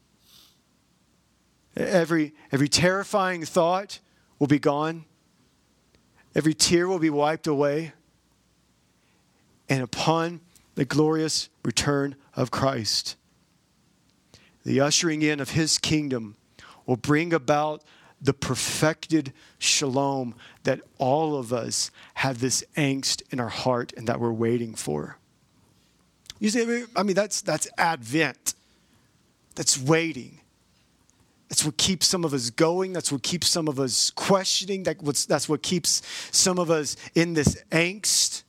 Every, 1.76 2.35
every 2.50 2.68
terrifying 2.68 3.44
thought 3.44 3.98
will 4.38 4.46
be 4.46 4.58
gone. 4.58 5.04
Every 6.35 6.54
tear 6.54 6.88
will 6.88 6.98
be 6.98 7.11
wiped 7.11 7.46
away. 7.46 7.92
And 9.68 9.82
upon 9.82 10.40
the 10.74 10.85
glorious 10.85 11.48
return 11.64 12.16
of 12.35 12.50
Christ, 12.50 13.16
the 14.64 14.80
ushering 14.80 15.22
in 15.22 15.40
of 15.40 15.50
his 15.50 15.78
kingdom 15.78 16.37
will 16.87 16.96
bring 16.96 17.32
about 17.32 17.82
the 18.20 18.32
perfected 18.32 19.32
shalom 19.58 20.35
that 20.64 20.81
all 20.98 21.37
of 21.37 21.53
us 21.53 21.90
have 22.14 22.40
this 22.40 22.64
angst 22.77 23.22
in 23.31 23.40
our 23.40 23.48
heart 23.48 23.92
and 23.96 24.07
that 24.07 24.20
we're 24.20 24.33
waiting 24.33 24.75
for. 24.75 25.18
You 26.38 26.51
see, 26.51 26.85
I 26.96 27.03
mean, 27.03 27.14
that's, 27.14 27.40
that's 27.40 27.68
Advent. 27.79 28.55
That's 29.55 29.79
waiting. 29.79 30.40
That's 31.48 31.64
what 31.64 31.77
keeps 31.77 32.07
some 32.07 32.25
of 32.25 32.33
us 32.33 32.51
going. 32.51 32.92
That's 32.92 33.12
what 33.12 33.22
keeps 33.22 33.48
some 33.48 33.68
of 33.68 33.79
us 33.79 34.11
questioning. 34.11 34.83
That's 34.83 35.48
what 35.48 35.62
keeps 35.62 36.01
some 36.31 36.59
of 36.59 36.70
us 36.70 36.96
in 37.14 37.35
this 37.35 37.62
angst. 37.70 38.42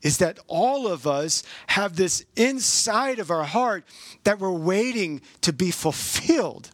Is 0.00 0.18
that 0.18 0.38
all 0.48 0.88
of 0.88 1.06
us 1.06 1.44
have 1.68 1.94
this 1.94 2.24
inside 2.36 3.18
of 3.18 3.30
our 3.30 3.44
heart 3.44 3.84
that 4.24 4.40
we're 4.40 4.50
waiting 4.50 5.20
to 5.42 5.52
be 5.52 5.70
fulfilled. 5.70 6.70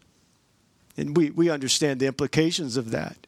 And 0.96 1.16
we, 1.16 1.30
we 1.30 1.50
understand 1.50 2.00
the 2.00 2.06
implications 2.06 2.76
of 2.76 2.90
that. 2.92 3.26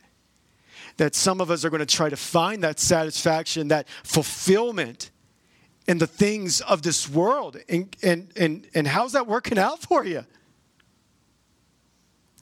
That 1.01 1.15
some 1.15 1.41
of 1.41 1.51
us 1.51 1.65
are 1.65 1.71
going 1.71 1.81
to 1.81 1.87
try 1.87 2.11
to 2.11 2.17
find 2.17 2.63
that 2.63 2.79
satisfaction, 2.79 3.69
that 3.69 3.89
fulfillment 4.03 5.11
in 5.89 5.97
the 5.97 6.07
things 6.07 6.61
of 6.61 6.83
this 6.83 7.09
world. 7.09 7.57
And, 7.71 7.97
and, 8.03 8.31
and, 8.37 8.67
and 8.75 8.87
how's 8.87 9.13
that 9.13 9.27
working 9.27 9.57
out 9.57 9.79
for 9.81 10.05
you? 10.05 10.27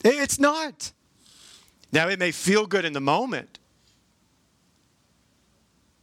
It's 0.03 0.41
not. 0.41 0.91
Now, 1.93 2.09
it 2.09 2.19
may 2.19 2.31
feel 2.31 2.65
good 2.65 2.83
in 2.83 2.91
the 2.91 2.99
moment, 2.99 3.59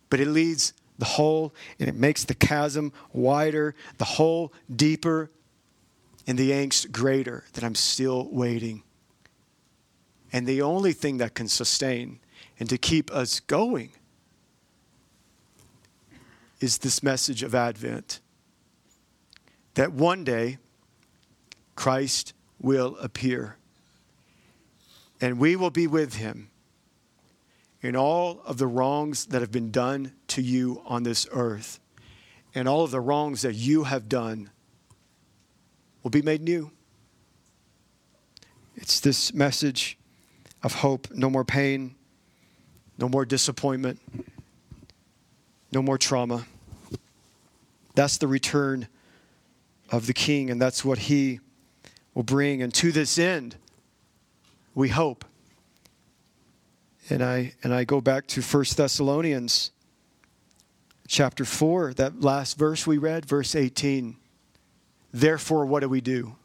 but 0.09 0.19
it 0.19 0.27
leads 0.27 0.73
the 0.99 1.05
hole 1.05 1.53
and 1.79 1.91
it 1.91 1.95
makes 1.95 2.25
the 2.25 2.35
chasm 2.35 2.91
wider, 3.13 3.75
the 3.99 4.07
hole 4.07 4.51
deeper, 4.75 5.31
and 6.27 6.39
the 6.39 6.53
angst 6.53 6.91
greater 6.91 7.45
that 7.53 7.63
I'm 7.63 7.75
still 7.75 8.27
waiting. 8.33 8.83
And 10.33 10.47
the 10.47 10.63
only 10.63 10.95
thing 10.95 11.19
that 11.19 11.35
can 11.35 11.49
sustain 11.49 12.21
and 12.59 12.69
to 12.69 12.79
keep 12.79 13.11
us 13.13 13.41
going 13.41 13.91
is 16.61 16.79
this 16.79 17.03
message 17.03 17.43
of 17.43 17.55
Advent 17.55 18.21
that 19.75 19.93
one 19.93 20.25
day 20.25 20.59
Christ 21.75 22.33
will 22.59 22.97
appear 23.01 23.57
and 25.21 25.39
we 25.39 25.57
will 25.57 25.71
be 25.71 25.87
with 25.87 26.15
him 26.15 26.51
in 27.83 27.95
all 27.95 28.41
of 28.47 28.59
the 28.59 28.67
wrongs 28.67 29.27
that 29.27 29.41
have 29.41 29.53
been 29.53 29.71
done 29.71 30.13
to 30.29 30.43
you 30.43 30.83
on 30.87 31.03
this 31.03 31.27
earth 31.31 31.79
and 32.55 32.67
all 32.67 32.85
of 32.85 32.91
the 32.91 33.01
wrongs 33.01 33.43
that 33.43 33.55
you 33.55 33.85
have 33.85 34.09
done 34.09 34.51
will 36.03 36.11
be 36.11 36.23
made 36.23 36.41
new. 36.41 36.71
It's 38.77 39.01
this 39.01 39.35
message 39.35 39.99
of 40.63 40.77
hope 40.77 41.09
no 41.11 41.29
more 41.29 41.45
pain, 41.45 41.96
no 42.99 43.09
more 43.09 43.25
disappointment, 43.25 44.01
no 45.73 45.83
more 45.83 45.99
trauma. 45.99 46.47
That's 47.95 48.19
the 48.19 48.29
return 48.29 48.89
of 49.91 50.07
the 50.07 50.13
King, 50.13 50.51
and 50.51 50.61
that's 50.61 50.85
what 50.85 50.99
He 50.99 51.41
will 52.15 52.23
bring. 52.23 52.63
And 52.63 52.73
to 52.75 52.93
this 52.93 53.19
end, 53.19 53.57
we 54.75 54.89
hope. 54.89 55.25
And 57.09 57.23
I, 57.23 57.55
and 57.63 57.73
I 57.73 57.85
go 57.85 58.01
back 58.01 58.27
to 58.29 58.43
1 58.43 58.65
Thessalonians 58.77 59.71
chapter 61.07 61.45
4, 61.45 61.95
that 61.95 62.21
last 62.21 62.59
verse 62.59 62.87
we 62.87 62.99
read, 62.99 63.25
verse 63.25 63.55
18. 63.55 64.17
Therefore, 65.13 65.65
what 65.65 65.81
do 65.81 65.89
we 65.89 66.01
do? 66.01 66.37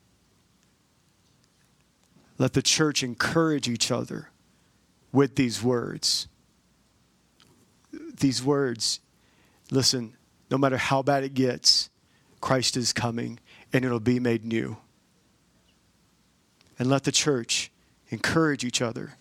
Let 2.38 2.54
the 2.54 2.62
church 2.62 3.04
encourage 3.04 3.68
each 3.68 3.92
other 3.92 4.30
with 5.12 5.36
these 5.36 5.62
words. 5.62 6.28
These 8.22 8.44
words, 8.44 9.00
listen, 9.72 10.14
no 10.52 10.58
matter 10.58 10.78
how 10.78 11.02
bad 11.02 11.24
it 11.24 11.34
gets, 11.34 11.90
Christ 12.40 12.78
is 12.78 12.94
coming 12.94 13.40
and 13.74 13.84
it'll 13.84 14.00
be 14.00 14.20
made 14.20 14.46
new. 14.46 14.78
And 16.78 16.88
let 16.88 17.04
the 17.04 17.12
church 17.12 17.72
encourage 18.10 18.64
each 18.64 18.80
other 18.80 19.16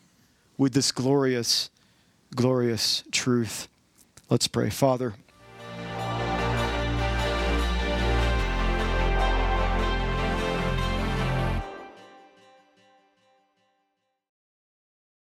with 0.58 0.74
this 0.74 0.92
glorious, 0.92 1.70
glorious 2.36 3.02
truth. 3.10 3.68
Let's 4.28 4.48
pray. 4.48 4.68
Father, 4.68 5.14